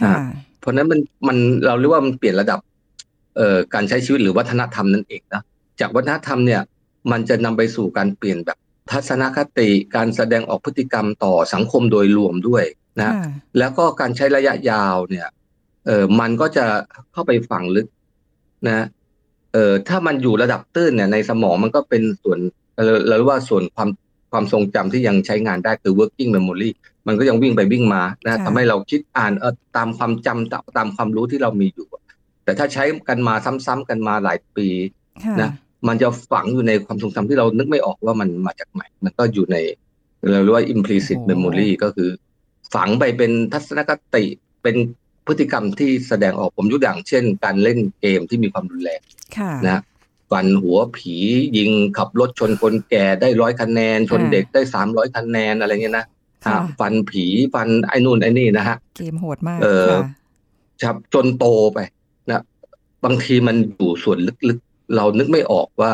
[0.00, 0.14] ค่ะ
[0.60, 2.60] เพราะฉะนั้นมันมันเราเรียกว่ามันเปลี่ยนระดับ
[3.36, 5.42] เอ่อการใช้ชีวิตหรือวัฒนธรรมนั่นเองนะ
[5.80, 6.62] จากวัฒนธรรมเนี่ย
[7.10, 8.58] มันจะนำไปสู่การเปลี่ยนแบบ
[8.90, 12.64] ทัศนคติการแสดงออกพฤติกรรมต่อสังคมโดยรวมด้วย
[13.00, 15.28] นะค่ะแล้วก็การใช้ระยะยาวเนี่ย
[15.86, 16.66] เออมันก็จะ
[17.12, 17.86] เข้าไปฝังลึก
[18.66, 18.86] นะ
[19.52, 22.38] เออถ้ามันอยู่ระดับตื้นเนี่ยในสมองมันก็เป็นส่วน
[22.84, 23.88] เราเราเรียกว่าส่วนความ
[24.32, 26.70] ความทรงจำที่ยังใช้งานได้คือ working memory
[27.06, 31.88] มันก็ยังวิ่งไปวิ่งมานะค่ะทำให้เราคิดอ่านเออตามความจำตามตามความรู้ที่เรามีอยู่
[32.44, 33.34] แต่ถ้าใช้กันมา
[33.66, 34.68] ซ้ำๆกันมาหลายปี
[35.24, 35.50] ค่ะนะ
[35.86, 39.56] มันจะฝังอยู่ในความทรงจำที่เรานึกไม่ออกว่ามันมาจากไหน มันก็อยู่ใน
[40.32, 42.10] เราเรียกว่า implicit โอ้ memory ก็คือ
[42.74, 44.24] ฝังไปเป็นทัศนคติ
[44.62, 44.76] เป็น
[45.26, 49.00] พฤติกรรมที่แสดงออกผมยกอย่างเช่น การเล่นเกมที่มีความรุนแรง
[49.36, 49.82] ค่ะนะ
[50.30, 51.16] ฟันหัวผี
[51.56, 56.06] ยิงขับรถชนคนแก่ได้ร้อยคะแนน ชนอ่าเด็กได้สามร้อยคะแนนอะไรเงี้ยนะ
[56.44, 60.00] ค่ะอ่าฟันผีฟันไอ้นู่นไอ้นี่นะฮะเกมโหดมากเออค่ะ
[60.82, 61.78] ครับจนโตไป
[62.30, 62.42] นะ
[63.04, 65.92] บางทีมันอยู่ส่วนลึกๆ เรานึกไม่ออกว่า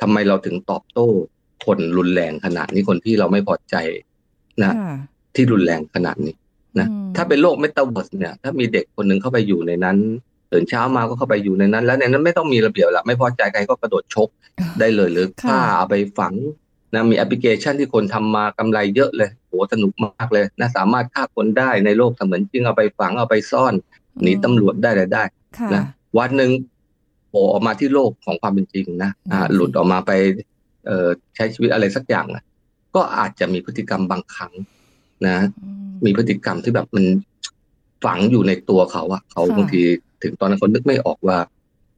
[0.00, 1.08] ทำไมเราถึงตอบโต้
[1.64, 3.76] คนรุนแรงขนาดนี้คนที่เราไม่พอใจ
[4.62, 4.94] นะค่ะ
[5.34, 6.34] ที่รุนแรงขนาดนี้
[6.78, 9.98] นะอืมถ้าเป็นโลกเมตาเวิร์สเนี่ย ถ้ามีเด็กคนหนึ่งเข้าไปอยู่ในนั้น
[10.52, 14.28] ตื่นเช้ามาก็เข้าไปอยู่ในนั้น แล้วในนั้นไม่ต้องมีระเบียบละไม่พอใจใครก็กระโดดชก
[14.80, 16.34] ได้เลยหรือค่ะฆ่าเอาไปฝัง
[16.94, 23.74] นะมีแอปพลิเคชันที่คนทำมากำไรเยอะเลยโหสนุกมากเลยนะสามารถฆ่าคนได้ในโลกเสมือนจริงเอาไปฝังเอาไปซ่อน
[24.22, 25.24] หนีตำรวจได้อะไรได้
[25.58, 25.84] ค่ะนะ
[26.18, 26.50] วันหนึ่ง
[27.32, 30.10] โผล่ออกมาที่โลกของความเป็นจริงนะอ่านั่นสิหลุดออกมาไป
[30.86, 32.44] เอ่อใช้ชีวิตอะไรสักอย่างนะ
[32.94, 34.52] ก็อาจจะมีพฤติกรรมบางครั้ง
[35.26, 37.04] นะอืมมีพฤติกรรมที่แบบมัน
[38.04, 39.82] ฝังอยู่ในตัวเขาอะเขาค่ะบางที
[40.22, 41.38] ถึงตอนนั้นเขานึกไม่ออกว่า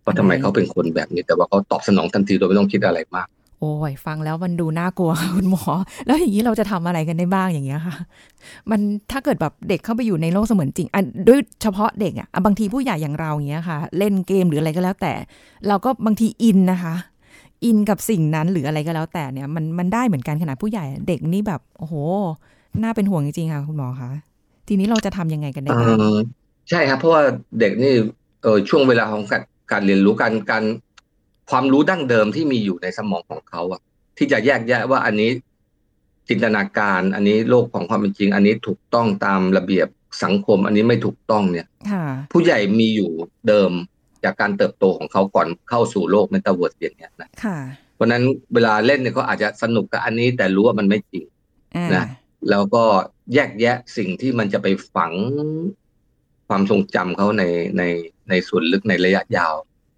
[0.05, 5.65] ว่าทำไมทำไมเขาเป็นคนแบบนี้ แต่ว่าเขาตอบสนองทันทีโดยไม่ต้องคิดอะไรมากโอ้ยฟังแล้วมันดูน่ากลัวคุณหมอ
[6.07, 7.97] แล้วอย่างนี้เราจะทำอะไรกันได้บ้างอย่างเงี้ยค่ะ
[8.71, 15.13] มันถ้าเกิดแบบเด็กเข้าไปอยู่ในโลกเสมือนจริงอันด้วยเฉพาะเด็กอะบางทีผู้ใหญ่อย่างเราอย่างเงี้ยค่ะ เล่นเกมหรืออะไรก็แล้วแต่
[15.69, 16.95] เราก็บางทีอินนะคะ
[17.65, 21.95] อินกับสิ่งนั้นหรืออะไรก็แล้วแต่เนี่ยมันมันได้เหมือนกันขนาดผู้ใหญ่เด็กนี่แบบโอ้โห
[22.83, 24.11] น่าเป็นห่วงจริงๆค่ะคุณหมอคะ
[24.69, 25.99] ทีนี้เราจะทำยังไงกันได้บ้าง
[26.71, 27.23] ใช่ครับเพราะว่า
[27.61, 27.93] เด็กนี่
[28.43, 30.65] เออช่วงเวลาของการการเรียนรู้การการ
[31.51, 33.81] ความรู้ดั้งเดิมที่มีอยู่ในสมองของเขาอะ
[34.19, 35.31] ที่จะแยกแยะว่าอันนี้
[36.29, 39.89] จินตนาการ อันนี้โลกของความเป็นจริง อันนี้ถูกต้องตามระเบียบ
[40.25, 43.11] สังคม อันนี้ไม่ถูกต้องเนี่ยค่ะผู้ใหญ่มีอยู่
[43.49, 43.71] เดิม
[44.25, 47.57] จากการเติบโตของเขาก่อนเข้าสู่โลกเมตาเวิร์สอย่างเงี้ยนะค่ะ
[47.95, 48.23] เพราะฉะนั้น
[48.55, 51.25] เวลาเล่นเนี่ยเขาอาจจะสนุกกับอันนี้แต่รู้ว่ามันไม่จริง
[51.77, 52.05] อ่านะ
[52.51, 52.85] แล้วก็
[53.35, 55.13] แยกแยะสิ่งที่มันจะไปฝัง
[56.49, 57.45] ความทรงจำเขาใน
[57.79, 57.83] ใน
[58.31, 59.55] ในส่วนลึกในระยะยาว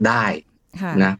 [0.06, 0.24] ได้
[0.82, 1.12] ค่ะนะ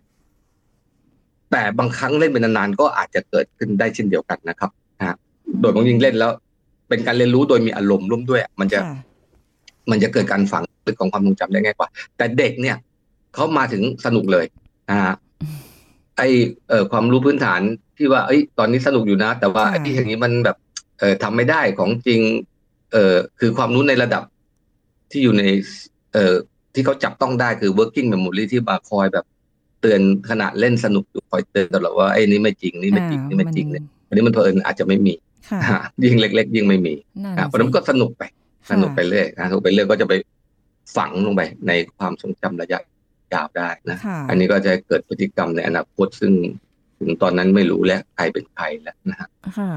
[1.50, 5.16] แต่บางครั้งเล่นเป็นนานๆก็อาจจะเกิดขึ้นได้เช่นเดียวกันนะครับนะฮะ
[5.60, 6.30] โดยบางยิ่งเล่นแล้ว
[6.88, 8.96] เป็นการเรียนรู้โดยมีอารมณ์ร่วมด้วยอะมันจะค่ะ
[9.90, 12.76] มันจะเกิดการฝังลึกของความทรงจำได้ง่ายกว่า แต่เด็กเนี่ย
[13.34, 14.44] เขามาถึงสนุกเลย
[14.90, 15.14] นะฮะ
[16.16, 16.22] ไอ
[16.68, 17.60] เอ่อความรู้พื้นฐาน
[17.96, 20.56] ที่ว่าเอ้ยตอนนี้สนุกอยู่นะ แต่ว่าค่ะไอ้ที่อย่างนี้มันแบบ
[20.98, 22.20] เอ่อทำไม่ได้ของจริง
[22.92, 24.22] เอ่อคือความรู้ในระดับ
[25.10, 25.44] ที่อยู่ใน
[26.12, 26.34] เอ่อ
[26.74, 29.24] ที่เขาจับต้องได้คือ working memory ที่มาคอยแบบ
[29.80, 35.14] เตือนขณะเล่นสนุกอยู่คอยเตือนตลอดว่าไอ้นี่ไม่จริงนี่ไม่จริงนี่ไม่จริงเนี่ยอันนี้มันเพลินอาจจะไม่มี
[35.50, 38.22] ค่ะฮะยิ่งเล็ก ๆ ยิ่งไม่มีนั่นอะเพราะฉะนั้นก็สนุกไป
[38.66, 40.14] ค่ะสนุกไปเรื่อยนะสนุกไปเรื่อยก็จะไป
[40.96, 42.80] ฝังลงไปในความทรงจำระยะ
[43.32, 46.32] ยาวได้นะค่ะอันนี้ก็จะเกิดพฤติกรรมในอนาคตซึ่ง
[47.00, 49.72] ถึงตอนนั้นไม่รู้แล้วใครเป็นใครแล้วนะฮะค่ะ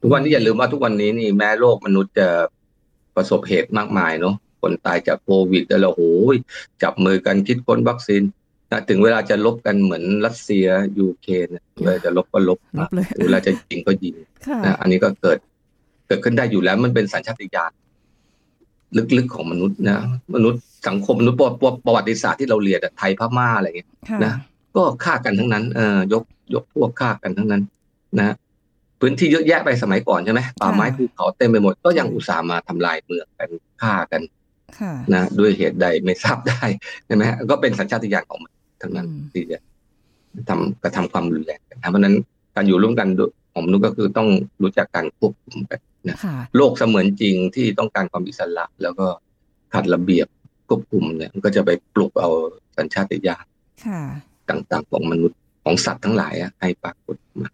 [0.00, 2.28] ทุกวันนี้อย่าลืมว่าทุกวันนี้นี่แม้โลกมนุษย์จะ
[3.16, 6.02] ประสบเหตุมากมายเนาะคนตายจากโควิดแล้วเราโห
[6.34, 6.36] ย
[6.82, 8.22] จับมือกันคิดค้นวัคซีน
[8.70, 10.66] นะถึงเวลาจะลบกันเหมือนรัสเซีย
[10.98, 14.14] ยูเครนเนี่ยเวลาจะลบก็ลบลบเลยเวลาจะยิงก็ยิง
[14.46, 15.38] ค่ะนะอันนี้ก็เกิด
[16.06, 17.72] เกิดขึ้นได้อยู่แล้วมันเป็นสัญชาตญาณ
[19.16, 20.00] ลึกๆของมนุษย์นะ
[20.34, 24.34] มนุษย์สังคมมนุษย์ประประประวัติศาสตร์ที่เราเรียนอะไทยพม่าอะไรเงี้ยค่ะนะ
[24.76, 26.24] ก็ฆ่ากันทั้งนั้นเออยก
[26.54, 27.62] ยกพวกฆ่ากันทั้งนั้น
[28.18, 28.34] นะ
[29.00, 33.50] พื้นที่เยอะแยะไปสมัยก่อนใช่ไหมป่าไม้ภูเขาเต็มไปหมดก็ยังอุตส่าห์มาทำลายเมืองกัน
[33.82, 34.22] ฆ่ากัน
[34.78, 36.62] ค่ะนะด้วยเหตุใดไม่ทราบได้
[37.06, 39.58] ใช่ไหมฮะก็เป็นสัญชาตญาณของมัน ทั้งนั้นอืมที่จะ
[40.48, 42.14] ทำกระทำความรุนแรงกันนะเพราะฉะนั้น
[42.54, 43.08] การอยู่ร่วมกัน
[43.52, 44.28] ของมนุษย์ก็คือต้อง
[44.62, 45.80] รู้จักการควบคุมกัน
[46.24, 49.06] ค่ะโลกเสมือนจริงที่ต้องการความอิสระ แล้วก็
[49.72, 50.26] ขัดระเบียบ
[50.68, 52.30] ควบคุมเนี่ยมันก็จะไปปลุกเอา
[52.76, 53.44] สัญชาตญาณ
[53.86, 54.02] ค่ะ
[54.48, 57.48] ต่างๆของมนุษย์ของสัตว์ทั้งหลายอะให้ปรากฏมา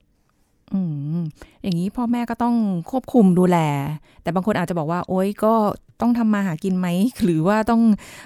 [0.72, 0.80] อื
[1.16, 1.20] ม
[1.62, 2.56] อย่างนี้พ่อแม่ก็ต้อง
[2.90, 3.58] ควบคุมดูแล
[4.22, 5.54] แต่บางคนอาจจะบอกว่า โอ๊ยก็
[6.00, 6.88] ต้องทำมาหากินไหม
[7.24, 7.82] หรือว่าต้อง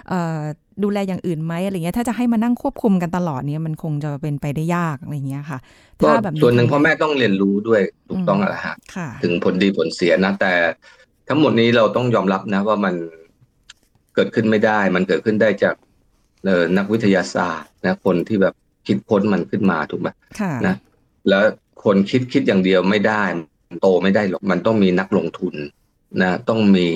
[0.09, 0.41] เอ่อ
[0.83, 5.59] ดูแลอย่างอื่นไหมอะไรเงี้ยถ้าจะให้มานั่งควบคุมกันตลอดเนี่ยมันคงจะเป็นไปได้ยากอะไรเงี้ยค่ะ
[6.01, 10.53] ก็ถ้าแบบส่วนหนึ่งทำพ่อแม่ต้องเรียนรู้ด้วยถูกต้องอะฮะค่ะถึงผลดีผลเสียนะ แต่
[11.29, 12.95] ทั้งหมดนี้เราต้องยอมรับนะ ว่ามัน
[14.15, 15.75] เกิดขึ้นไม่ได้ มันเกิดขึ้นได้จาก
[16.45, 18.55] เอ่อนักวิทยาศาสตร์นะ คนที่แบบ
[18.87, 20.09] คิดค้นมันขึ้นมาถูกไหม
[20.41, 20.75] ค่ะนะ
[21.29, 21.43] แล้ว
[21.85, 23.23] คนคิดคิดอย่างเดียวไม่ได้
[23.69, 25.55] มันโตไม่ได้หรอกมันต้องมีนักลงทุน
[26.23, 26.89] นะ ต้องมี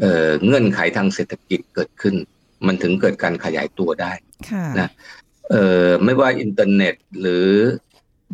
[0.00, 2.14] เอ่อเงื่อนไขทางเศรษฐกิจเกิดขึ้น
[2.66, 4.12] มันถึงเกิดการขยายตัวได้
[4.50, 4.88] ค่ะนะ
[5.50, 7.48] เอ่อไม่ว่าอินเทอร์เน็ตหรือ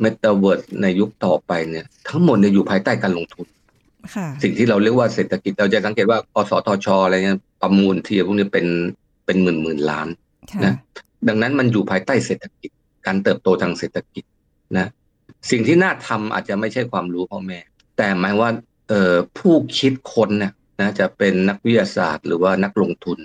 [0.01, 3.47] เมตาเวิร์ดในยุคต่อไปเนี่ย ทั้งหมดเนี่ยอยู่ภายใต้การลงทุน
[4.14, 8.67] ค่ะสิ่งที่เราเรียกว่าเศรษฐกิจเราจะสังเกตว่ากสทชอะไรเงี้ยประมูลทีพวกนี้เป็น
[9.27, 10.09] เป็นหมื่นหมื่นล้าน
[10.53, 10.75] ค่ะนะ
[11.29, 12.71] ดังนั้นมันอยู่ภายใต้เศรษฐกิจ
[13.07, 14.25] การเติบโตทางเศรษฐกิจ
[14.79, 14.87] นะ
[15.51, 17.59] สิ่งที่น่าทำอาจจะไม่ใช่ความรู้พ่อแม่
[17.97, 18.51] แต่หมายว่า
[18.88, 23.19] เอ่อผู้คิดคนเนี่ยนะจะเป็นนักวิทยาศาสตร์ หรือว่านักลงทุน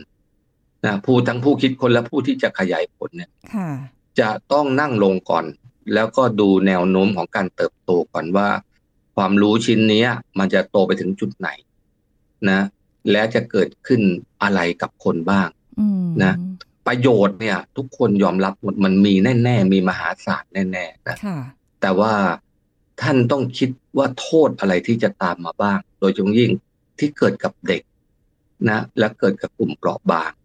[0.86, 3.69] นะผู้ทั้งผู้คิดคนและผู้ที่จะขยายผลเนี่ยค่ะ
[4.19, 5.46] จะต้องนั่งลงก่อน
[5.93, 8.50] แล้วก็ดูแนวโน้มของการเติบโตก่อนว่า
[9.15, 11.50] ความรู้ชิ้นเนี้ยมันจะโตไปถึงจุดไหน
[12.50, 12.62] นะ
[13.12, 14.02] และจะเกิดขึ้น
[14.43, 16.34] อะไรกับคนบ้างอืมนะ
[16.88, 21.38] ประโยชน์เนี่ย ทุกคนยอมรับหมดมันมีแน่ ๆ มีมหาศาลแน่ๆนะค่ะ
[21.82, 22.13] แต่ว่า
[23.02, 26.52] ท่านต้องคิดว่าโทษอะไรที่จะตามมาบ้าง โดยเฉพาะยิ่ง
[27.00, 27.82] ที่เกิดกับเด็ก
[28.69, 30.42] นะ และเกิดกับกลุ่มเปราะบางค่ะ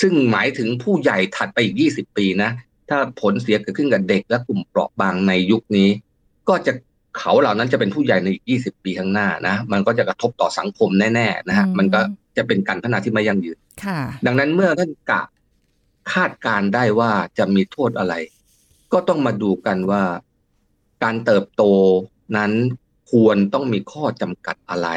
[0.00, 2.50] ซึ่งหมายถึงผู้ใหญ่ถัดไปอีก 20 ปีนะ
[2.88, 5.88] ถ้าผลเสียเกิดขึ้นกับเด็กและกลุ่มเปราะบางในยุคนี้
[6.48, 6.72] ก็จะ
[7.18, 12.00] เขาเหล่านั้นจะเป็นผู้ใหญ่ในอีก 20 ปีข้างหน้านะ มันก็จะกระทบต่อสังคมแน่ๆนะฮะอืมมันก็
[12.36, 15.22] จะเป็นการพัฒนาที่ไม่ยั่งยืนค่ะดังนั้นเมื่อท่านกะ
[16.12, 18.14] คาดการณ์ได้ว่าจะมีโทษอะไร
[18.92, 20.02] ก็ต้องมาดูกันว่า
[21.02, 21.62] การเติบโต
[22.36, 22.52] นั้น
[23.12, 24.88] ควรต้องมีข้อจำกัดอะไร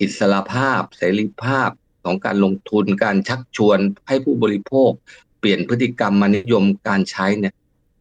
[0.00, 1.70] อิสรภาพ เสรีภาพ
[2.04, 4.90] ของการลงทุนการชักชวนให้ผู้บริโภค
[5.38, 7.54] เปลี่ยนพฤติกรรมมานิยมการใช้เนี่ย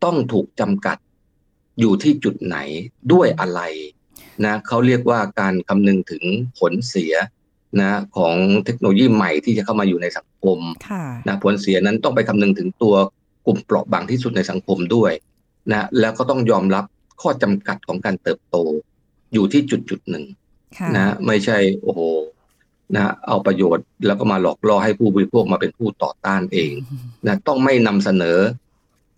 [0.04, 0.98] ต้องถูกจำกัด
[1.80, 2.58] อยู่ที่จุดไหน
[3.14, 3.62] ด้วยอะไร
[4.46, 6.24] นะเขาเรียกว่าการคำนึงถึง
[6.60, 7.14] ผลเสีย
[7.82, 12.96] นะของเทคโนโลยีใหม่ที่จะเข้ามาอยู่ในสังคมค่ะนะผลเสียนั้นต้องไปคำนึงถึงตัว
[13.46, 15.12] กลุ่มเปราะบางที่สุดในสังคมด้วย
[15.72, 16.86] นะแล้วก็ต้องยอมรับ
[17.22, 18.56] ข้อจำกัดของการเติบโต
[19.34, 20.26] อยู่ที่จุดจุดหนึ่ง
[20.78, 22.00] ค่ะนะไม่ใช่โอ้โห
[22.96, 26.72] นะเอาประโยชน์แล้วก็มาหลอกล่อให้ผู้บริโภคมาเป็นผู้ต่อต้านเอง
[27.26, 28.40] นะต้องไม่นำเสนอ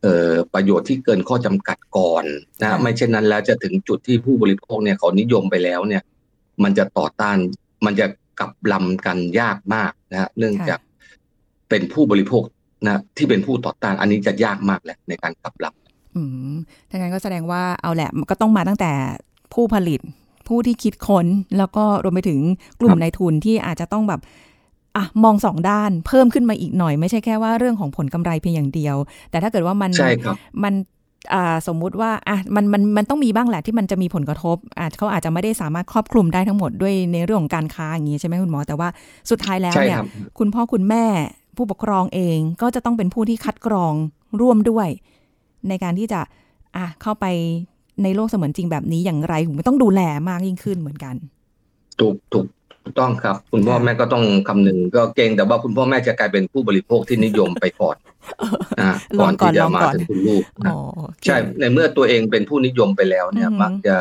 [0.02, 2.26] เอ่อประโยชน์ที่เกินข้อจำกัดก่อน
[2.62, 6.04] นะไม่เช่นนั้นแล้วจะถึงจุดที่ผู้บริโภคเนี่ยเขานิยมไปแล้วเนี่ย
[6.64, 7.38] มันจะต่อต้าน
[7.86, 8.08] มันจะ
[8.40, 10.80] กลับลำกันยากมากนะฮะเนื่องจาก
[11.70, 12.44] เป็นผู้บริโภค
[12.86, 16.54] นะที่เป็นผู้ต่อต้านอันนี้จะยากมากแหละในการกลับลำอืม
[16.90, 18.92] ถ้างั้นก็แสดงว่าเอาแหละมันก็ต้องมาตั้งแต่
[19.54, 20.00] ผู้ผลิต
[20.50, 21.26] ผู้ที่คิดค้น
[21.58, 22.40] แล้วก็รวมไปถึง
[22.80, 24.22] กลุ่คมรับนายทุนที่อาจจะต้องแบบ
[24.98, 28.96] อะมองสองด้านเพิ่มขึ้นมาอีกหน่อย ไม่ใช่แค่ว่าเรื่องของผลกำไรเพียงอย่างเดียว
[29.30, 30.74] แต่ถ้าเกิดว่ามันใช่ครับมัน
[31.34, 38.90] อ่าสมมุติว่าอะมันมันมันต้องมีบ้างแหละที่มันจะมีผลกระทบอาจเขาอาจจะไม่ได้สามารถครอบคลุมได้ทั้งหมดด้วยในเรื่องของการค้าอย่างนี้ใช่ไหมคุณหมอแต่ว่า
[39.30, 40.08] สุดท้ายแล้วใช่เนี่ยครับ
[40.40, 41.06] คุณพ่อคุณแม่
[41.56, 43.94] ผู้ปกครองเองก็จะต้องเป็นผู้ที่คัดกรอง
[44.42, 44.88] ร่วมด้วย
[45.70, 46.22] ในการที่จะ
[46.76, 47.26] อะเข้าไป
[48.04, 51.16] ในโลกเสมือนจริงแบบนี้อย่างไรผมต้องดูแลมากยิ่งขึ้นเหมือนกัน
[52.00, 52.46] ถูกถูก
[52.84, 57.96] ถูกต้องครับ คุณพ่อแม่ก็ต้องคำนึงก็เกรงแต่ว่าคุณพ่อแม่จะกลายเป็นผู้บริโภคที่นิยมไปก่อน
[58.82, 63.98] นะลก่ออนงก่อนที่จะลองมาก่อนถึงคุณลูกนะอ๋อโอเคใช่ในเมื่อตัวเองเป็นผู้นิยมไปแล้วเนี่ยอือฮึมักจะ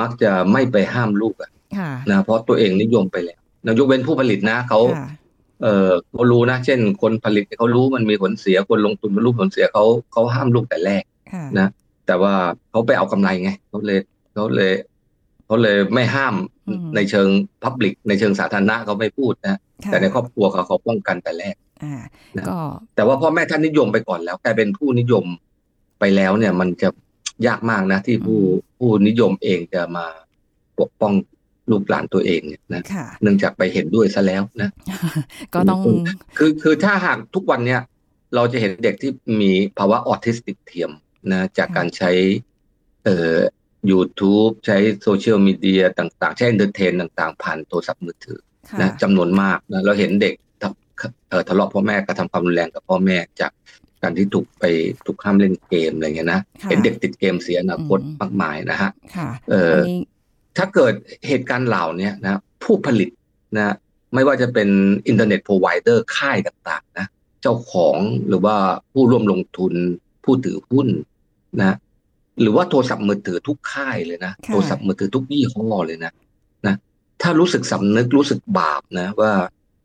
[0.00, 5.08] มักจะไม่ไปห้ามลูกอะค่ะนะเพราะตัวเองนิยมไปแล้วนะยกเว้นผู้ผลิตนะเขาค่ะ
[5.62, 11.68] เออเขารู้นะ เช่น คนผลิตเขารู้มันมีผลเสียคนลงทุนมันรู้ผลเสียเขาเขาห้ามลูกแต่แรกค่ะนะ
[12.06, 12.32] แต่ว่า
[12.70, 13.98] เขาไปเอากำไรไงเขาเลย
[14.34, 14.72] เขาเลย
[15.46, 16.34] เขาเลยไม่ห้าม
[16.68, 17.28] อืมในเชิง
[17.62, 21.94] พับลิกในเชิงสาธารณะเขาไม่พูดนะค่ะแต่ในครอบครัวเขาเขาป้องกันแต่แรกอ่า
[22.36, 22.58] นะก็
[22.94, 25.24] แต่ว่าพ่อแม่ท่านนิยมไปก่อนแล้วกลายเป็นผู้นิยม
[26.00, 26.88] ไปแล้วเนี่ย มันจะ
[27.46, 28.40] ยากมากนะ ที่ผู้
[28.78, 30.06] ผู้นิยมเองจะมา
[30.80, 31.12] ปกป้อง
[31.70, 34.70] ลูกหลานตัวเองเนี่ยนะค่ะเนื่องจากไปเห็นด้วยซะแล้วนะ
[35.54, 35.80] ก็ต้อง
[36.38, 37.80] คือคือถ้าหากทุกวันเนี่ย
[38.34, 40.90] เราจะเห็นเด็กที่มีภาวะออทิสติกเทียม
[41.32, 42.10] นะจากการใช้
[43.04, 43.36] เอ่อ
[43.90, 53.52] YouTube ใช้โซเชียลมีเดียต่างๆ ใช้ entertain ต่างๆ ผ่านโทรศัพท์มือถือค่ะนะจำนวนมากนะเราเห็นเด็กทำเอ่อทะเลาะพ่อแม่กระทำความรุนแรงกับพ่อแม่จาก
[54.02, 54.64] การที่ถูกไป
[55.06, 59.98] ถูกห้ามเล่นเกมอะไรเงี้ยนะค่ะเห็นเด็กติดเกมเสียอนาคตอืมมากมายนะฮะค่ะเอ่ออันนี้
[60.56, 60.94] ถ้าเกิด
[61.28, 63.10] เหตุการณ์เหล่านี้นะผู้ผลิต
[63.56, 63.74] นะ
[64.14, 64.68] ไม่ว่าจะเป็น
[65.08, 67.06] internet provider ค่ายต่างๆนะ
[67.42, 67.96] เจ้าของ
[68.28, 68.56] หรือว่า
[68.92, 69.72] ผู้ร่วมลงทุน
[70.24, 70.88] ผู้ถือหุ้น
[71.62, 71.76] นะ
[72.40, 76.12] หรือว่าโทรศัพท์มือถือทุกค่ายเลยนะค่ะโทรศัพท์มือถือทุกยี่ห้อเลยนะ
[76.66, 76.74] นะ
[77.22, 79.32] ถ้ารู้สึกสำนึกรู้สึกบาปนะ ว่า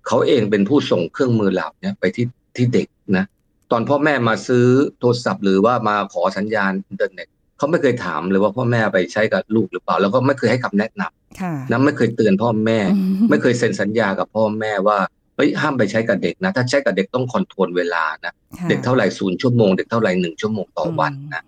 [0.07, 3.25] เขาเองเป็นผู้ส่งเครื่องมือเหล่านี้ไปที่ที่เด็กนะ
[3.71, 4.65] ตอนพ่อแม่มาซื้อ
[4.99, 14.97] โทรศัพท์หรือว่ามาขอสัญญาณอินเทอร์เน็ตเขาไม่เคยถามเลยว่าพ่อแม่ไปใช้กับลูกหรือเปล่า แล้วก็ไม่เคยให้คำแนะนำค่ะนะไม่เคยเตือนพ่อแม่อืไม่เคยเซ็นสัญญากับพ่อแม่ว่า
[15.35, 21.43] เฮ้ยห้ามไปใช้กับเด็กนะ ถ้าใช้กับเด็กต้อง control เวลานะค่ะเด็กเท่าไหร่ศูนย์ชั่วโมงเด็กเท่าไหร่หนึ่งชั่วโมงต่อวันนะค่ะ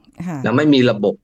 [0.45, 1.15] นะไม่มีระบบ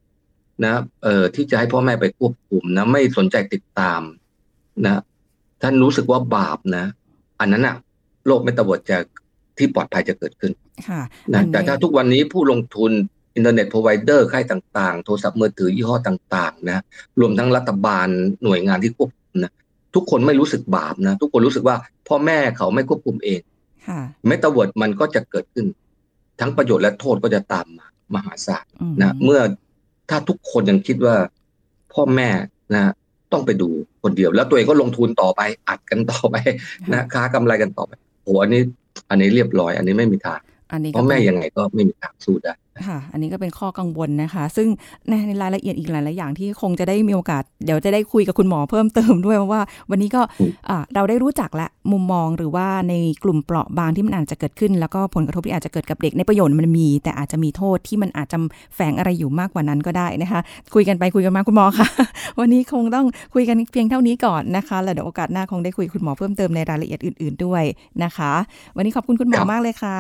[0.66, 0.74] นะ
[1.04, 4.02] เอ่อที่จะให้พ่อแม่ไปควบคุมนะไม่สนใจติดตาม
[4.86, 5.02] นะ
[5.62, 6.86] ท่านรู้สึกว่าบาปนะ
[7.40, 7.76] อันนั้นอะ
[8.28, 8.98] โลกไม่ตะวันจะ
[9.58, 10.52] ที่ปลอดภัยจะเกิดขึ้น
[10.90, 11.02] ค่ะ
[11.34, 12.92] นะอันนี้แต่ถ้าทุกวันนี้ผู้ลงทุน
[13.36, 16.84] อินเทอร์เน็ตพรอไวเดอร์ค่ายต่าง ๆ โทรศัพท์มือถือยี่ห้อต่าง ๆ นะ
[17.20, 18.08] รวมทั้งรัฐบาล
[18.44, 19.52] หน่วยงานที่ควบคุมนะ
[19.96, 21.76] ทุกคนไม่รู้สึกบาปนะ ทุกคนรู้สึกว่า
[22.08, 23.42] พ่อแม่เขาไม่ควบคุมเอง
[23.88, 25.66] ค่ะเมตาเวิร์ดมันก็จะเกิดขึ้น
[26.40, 29.42] ทั้งประโยชน์และโทษก็จะตามมา มหาศาลอืมนะเมื่อ
[30.10, 31.16] ถ้าทุกคนยังคิดว่า
[31.94, 32.30] พ่อแม่
[32.76, 32.94] นะ
[33.32, 33.70] ต้องไปดู
[34.04, 36.36] คนเดียว แล้วตัวเองก็ลงทุนต่อไปอัดกันต่อไป
[36.94, 37.92] นะค้ากำไรกันต่อไป
[38.24, 38.62] โหอันนี้
[39.10, 40.40] อันนี้เรียบร้อย อันนี้ไม่มีทาง
[40.72, 42.54] อันนี้เพก็ราะแม่เป็นยังไงก็ไม่มีทางสู้ได้
[42.88, 44.68] ค่ะ อันนี้ก็เป็นข้อกังวลนะคะ ซึ่ง
[45.10, 58.38] ในในรายละเอียดอีกหลายๆอย่างที่คงจะได้มีโอกาส เดี๋ยวจะได้คุยกับคุณหมอเพิ่มเติมด้วยเพราะว่า วันนี้ก็อืมอ่าเราได้รู้จักและมุมมองหรือว่าในกลุ่มเปราะบางที่มันอาจจะเกิดขึ้น แล้วก็ผลกระทบที่อาจจะเกิดกับเด็กในประโยชน์มันมี แต่อาจจะมีโทษที่มันอาจจะ
[58.76, 60.42] แฝงอะไรอยู่มากกว่านั้นก็ได้นะคะ
[60.74, 61.88] คุยกันไปคุยกันมาคุณหมอค่ะ
[62.40, 67.64] วันนี้คงต้องคุยกันเพียงเท่านี้ก่อนนะคะแล้วเดี๋ยวโอกาสหน้าคงได้คุยกับคุณหมอเพิ่มเติมในรายละเอียดอื่น ๆด้วย
[68.04, 68.34] นะคะ
[68.76, 69.98] วันนี้ขอบคุณคุณหมอครับมากเลยค่ะ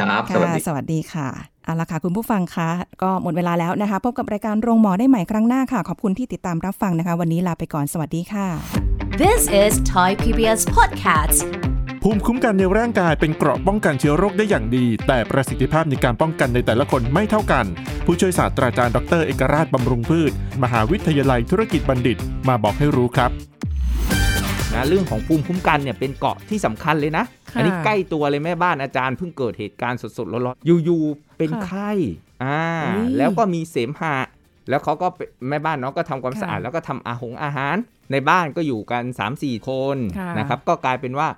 [0.00, 2.68] ครับสวัสดีค่ะสวัสดีค่ะ เอาละค่ะ คุณผู้ฟังคะ
[3.02, 8.46] ก็หมดเวลาแล้วนะคะ พบกับรายการโรงหมอได้ใหม่ครั้งหน้าค่ะ ขอบคุณที่ติดตามรับฟังนะคะ วันนี้ลาไปก่อนสวัสดีค่ะ
[9.22, 11.38] This is Thai PBS Podcast
[12.02, 17.64] ภูมิคุ้มกันในร่างกายเป็นเกราะป้องกันเชื้อโรคได้อย่างดี แต่ประสิทธิภาพในการป้องกันในแต่ละคนไม่เท่ากัน
[18.04, 22.16] ผู้ช่วยศาสตราจารย์ดรเอกราชบำรุงพืช มหาวิทยาลัยธุรกิจบัณฑิต
[22.48, 23.30] มาบอกให้รู้ครับ
[24.72, 31.90] นะเรื่องของภูมิคุ้มกันเนี่ยเป็นเกราะที่สำคัญเลยนะค่ะอันนี้ใกล้ตัวเลยแม่บ้านอาจารย์เพิ่งเกิดเหตุการณ์สดๆร้อนๆอยู่ๆ เป็นค่ะไข้
[32.44, 34.16] อ่าอุ๊ยแล้วก็มีเสมหะ
[34.68, 37.76] แล้วเขาก็เป็นแม่บ้านเนาะก็ทำความค่ะสะอาดแล้วก็ทำอาหงอาหาร
[38.12, 39.04] ในบ้านก็อยู่กัน
[39.36, 41.28] 3-4 คนค่ะนะครับ ก็กลายเป็นว่า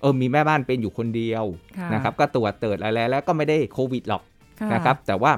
[0.00, 1.44] เออมีแม่บ้านเป็นอยู่คนเดียว
[1.78, 4.22] ค่ะนะครับ ก็ตรวจเติดอะไรแล้วก็ไม่ได้โควิดหรอก
[4.60, 5.32] ค่ะนะครับ แต่ว่า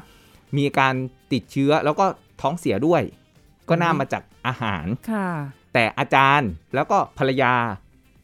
[0.58, 0.94] มีการ
[1.32, 2.06] ติดเชื้อแล้วก็
[2.40, 3.02] ท้องเสียด้วย
[3.68, 5.28] ก็น่ามาจากอาหารค่ะ
[5.74, 7.52] แต่อาจารย์แล้วก็ภรรยา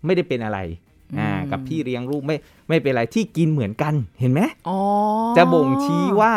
[0.04, 0.58] ไม่ได้เป็นอะไร
[1.18, 2.36] อ่าอืมกับพี่เลี้ยงลูกไม่
[2.68, 4.78] ไม่เป็นอะไรที่กินเหมือนกันเห็นไหมอ๋อ
[5.36, 6.34] จะบ่งชี้ว่า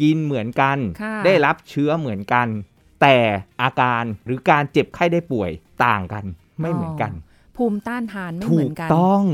[0.00, 2.46] กินเหมือนกันค่ะได้รับเชื้อเหมือนกัน
[3.02, 3.16] แต่
[3.62, 5.50] อาการหรือการเจ็บไข้ได้ป่วย
[5.84, 6.24] ต่างกัน
[6.60, 7.12] ไม่เหมือนกัน
[7.56, 9.24] ภูมิต้านทานไม่เหถูมือกนกันต้อง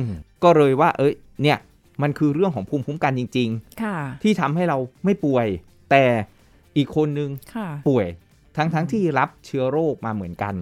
[0.44, 1.58] ก็เลยว่า เอ้ยเนี่ย
[2.02, 3.48] มันคือเรื่องของภูมิคุ้มกันจริง
[3.82, 5.46] ค่ะๆที่ทำให้เราไม่ป่วย
[5.90, 6.04] แต่
[6.76, 8.06] อีกคนนึงค่ะป่วย
[8.56, 10.54] ทั้งทั้งที่รับเชื้อโรคมาเหมือนกัน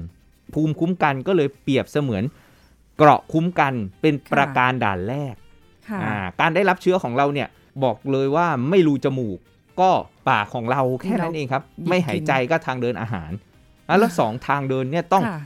[0.54, 2.22] ภูมิคุ้มกันก็เลยเปรียบเสมือน
[2.96, 5.34] เกราะคุ้มกันเป็นประการด่านแรก
[5.88, 7.48] ค่ะอ่าการได้รับเชื้อของเราเนี่ย
[7.84, 9.38] บอกเลยว่าไม่รูจมูก
[9.80, 9.90] ก็
[10.28, 13.30] ปากของเราแค่นั้นเองครับหยิบไม่หายใจก็ทางเดินอาหาร
[13.88, 15.40] อะแล้วสองทางเดินเนี่ยต้องค่ะ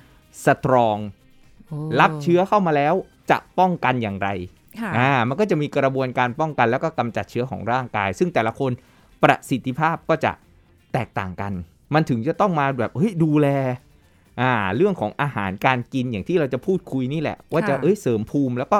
[0.44, 0.98] สตรอง
[1.66, 2.94] โอ้รับเชื้อเข้ามาแล้ว
[3.30, 4.28] จะป้องกันอย่างไร
[4.80, 8.70] ค่ะอ่ามันก็จะมีกระบวนการป้องกันแล้วก็กำจัดเชื้อของร่างกาย ซึ่งแต่ละคน
[9.22, 10.32] ประสิทธิภาพก็จะ
[10.92, 11.52] แตกต่างกัน
[11.94, 13.48] มันถึงจะต้องมาแบบเฮ้ยดูแล
[14.40, 18.78] อ่าเรื่องของอาหารการกินอย่างที่เราจะพูดคุยนี่แหละ ว่าจะค่ะเอ้ยเสริมภูมิแล้วก็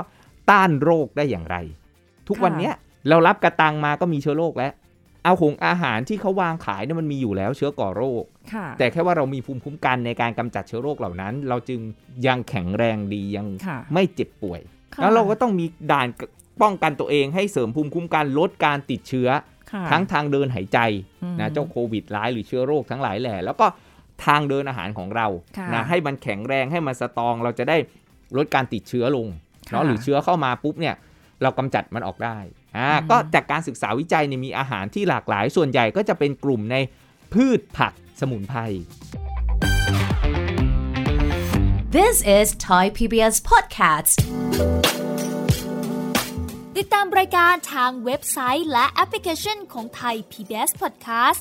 [0.51, 1.57] ต้านโรคได้อย่างไร
[2.29, 2.75] ทุกวันเนี้ย
[3.09, 4.73] เรารับกระตังมาก็มีเชื้อโรคแล้ว
[5.25, 11.81] เอาหงอาหารที่เขาวางขายเนี่ยมันมีอยู่แล้วเชื้อก่อโรคค่ะแต่แค่ว่าเรามีภูมิคุ้มกันในการกำจัดเชื้อโรคเหล่านั้น เราจึง
[12.27, 14.61] ยังแข็งแรงดียังค่ะไม่เจ็บป่วย
[14.95, 16.09] ค่ะแล้วเราก็ต้องมีด่าน
[16.63, 19.29] ป้องกันตัวเองให้เสริมภูมิคุ้มกันลดการติดเชื้อ
[19.73, 20.79] ค่ะทั้งทางเดินหายใจ
[21.23, 23.67] อืมนะเจ้าโควิดร้ายหรือเชื้อโรคทั้งหลายแหล่แล้วก็
[24.25, 25.27] ทางเดินอาหารของเรา
[25.59, 27.77] ค่ะนะให้มันแข็งแรงให้มันสตรอง เราจะได้
[28.37, 29.27] ลดการติดเชื้อลง
[29.71, 30.95] เนาะค่ะหรือเชื้อเข้ามาปุ๊บเนี่ย
[31.43, 32.39] เรากำจัดมันออกได้
[32.77, 36.77] อ่าอืมก็จากการศึกษาวิจัยเนี่ยมีอาหารที่หลากหลาย ส่วนใหญ่ก็จะเป็นกลุ่มใน
[37.35, 38.61] พืชผักสมุนไพร
[41.97, 44.17] This is Thai PBS Podcast.
[46.77, 51.41] ติดตามรายการทางเว็บไซต์และแอปพลิเคชันของไทย PBS Podcast